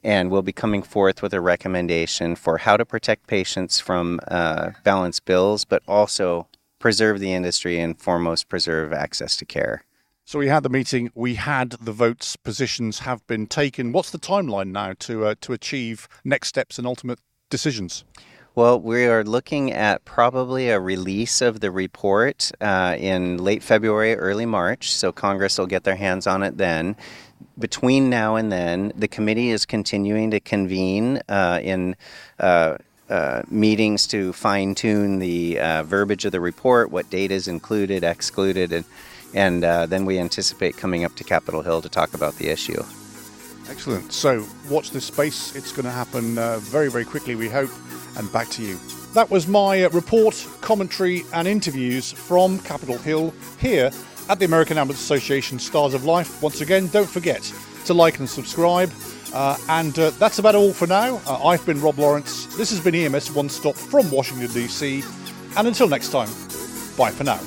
and 0.02 0.30
we'll 0.30 0.42
be 0.42 0.52
coming 0.52 0.82
forth 0.82 1.22
with 1.22 1.34
a 1.34 1.40
recommendation 1.40 2.34
for 2.34 2.58
how 2.58 2.76
to 2.76 2.84
protect 2.84 3.26
patients 3.26 3.80
from 3.80 4.20
uh, 4.28 4.70
balance 4.84 5.20
bills, 5.20 5.64
but 5.64 5.82
also 5.86 6.46
preserve 6.78 7.20
the 7.20 7.32
industry 7.32 7.78
and 7.78 8.00
foremost 8.00 8.48
preserve 8.48 8.92
access 8.92 9.36
to 9.36 9.44
care. 9.44 9.84
So 10.24 10.38
we 10.38 10.48
had 10.48 10.62
the 10.62 10.68
meeting, 10.68 11.10
we 11.14 11.34
had 11.34 11.70
the 11.72 11.92
votes, 11.92 12.36
positions 12.36 13.00
have 13.00 13.26
been 13.26 13.46
taken. 13.46 13.92
What's 13.92 14.10
the 14.10 14.18
timeline 14.18 14.70
now 14.70 14.94
to 15.00 15.26
uh, 15.26 15.34
to 15.40 15.52
achieve 15.52 16.08
next 16.24 16.48
steps 16.48 16.78
and 16.78 16.86
ultimate 16.86 17.18
decisions? 17.50 18.04
Well, 18.56 18.80
we 18.80 19.06
are 19.06 19.22
looking 19.22 19.70
at 19.70 20.04
probably 20.04 20.70
a 20.70 20.80
release 20.80 21.40
of 21.40 21.60
the 21.60 21.70
report 21.70 22.50
uh, 22.60 22.96
in 22.98 23.38
late 23.38 23.62
February, 23.62 24.16
early 24.16 24.44
March. 24.44 24.92
So 24.92 25.12
Congress 25.12 25.56
will 25.56 25.68
get 25.68 25.84
their 25.84 25.94
hands 25.94 26.26
on 26.26 26.42
it 26.42 26.58
then. 26.58 26.96
Between 27.60 28.10
now 28.10 28.34
and 28.34 28.50
then, 28.50 28.92
the 28.96 29.06
committee 29.06 29.50
is 29.50 29.64
continuing 29.64 30.32
to 30.32 30.40
convene 30.40 31.20
uh, 31.28 31.60
in 31.62 31.94
uh, 32.40 32.78
uh, 33.08 33.42
meetings 33.48 34.08
to 34.08 34.32
fine 34.32 34.74
tune 34.74 35.20
the 35.20 35.60
uh, 35.60 35.84
verbiage 35.84 36.24
of 36.24 36.32
the 36.32 36.40
report, 36.40 36.90
what 36.90 37.08
data 37.08 37.34
is 37.34 37.46
included, 37.46 38.02
excluded, 38.02 38.72
and, 38.72 38.84
and 39.32 39.64
uh, 39.64 39.86
then 39.86 40.04
we 40.04 40.18
anticipate 40.18 40.76
coming 40.76 41.04
up 41.04 41.14
to 41.14 41.22
Capitol 41.22 41.62
Hill 41.62 41.82
to 41.82 41.88
talk 41.88 42.14
about 42.14 42.34
the 42.34 42.48
issue. 42.48 42.82
Excellent. 43.70 44.12
So 44.12 44.44
watch 44.68 44.90
this 44.90 45.04
space. 45.04 45.54
It's 45.54 45.72
going 45.72 45.84
to 45.84 45.90
happen 45.90 46.36
uh, 46.36 46.58
very, 46.58 46.90
very 46.90 47.04
quickly, 47.04 47.36
we 47.36 47.48
hope. 47.48 47.70
And 48.16 48.30
back 48.32 48.48
to 48.50 48.62
you. 48.62 48.78
That 49.14 49.30
was 49.30 49.46
my 49.46 49.84
uh, 49.84 49.90
report, 49.90 50.46
commentary, 50.60 51.24
and 51.32 51.46
interviews 51.46 52.12
from 52.12 52.58
Capitol 52.60 52.98
Hill 52.98 53.32
here 53.58 53.90
at 54.28 54.38
the 54.38 54.44
American 54.44 54.78
Ambulance 54.78 55.00
Association 55.00 55.58
Stars 55.58 55.94
of 55.94 56.04
Life. 56.04 56.42
Once 56.42 56.60
again, 56.60 56.88
don't 56.88 57.08
forget 57.08 57.42
to 57.86 57.94
like 57.94 58.18
and 58.18 58.28
subscribe. 58.28 58.92
Uh, 59.32 59.56
and 59.68 59.98
uh, 59.98 60.10
that's 60.10 60.40
about 60.40 60.56
all 60.56 60.72
for 60.72 60.86
now. 60.88 61.20
Uh, 61.26 61.46
I've 61.46 61.64
been 61.64 61.80
Rob 61.80 61.98
Lawrence. 61.98 62.46
This 62.56 62.70
has 62.70 62.80
been 62.80 62.94
EMS 62.94 63.32
One 63.32 63.48
Stop 63.48 63.76
from 63.76 64.10
Washington, 64.10 64.52
D.C. 64.52 65.04
And 65.56 65.68
until 65.68 65.88
next 65.88 66.10
time, 66.10 66.28
bye 66.96 67.10
for 67.10 67.24
now. 67.24 67.40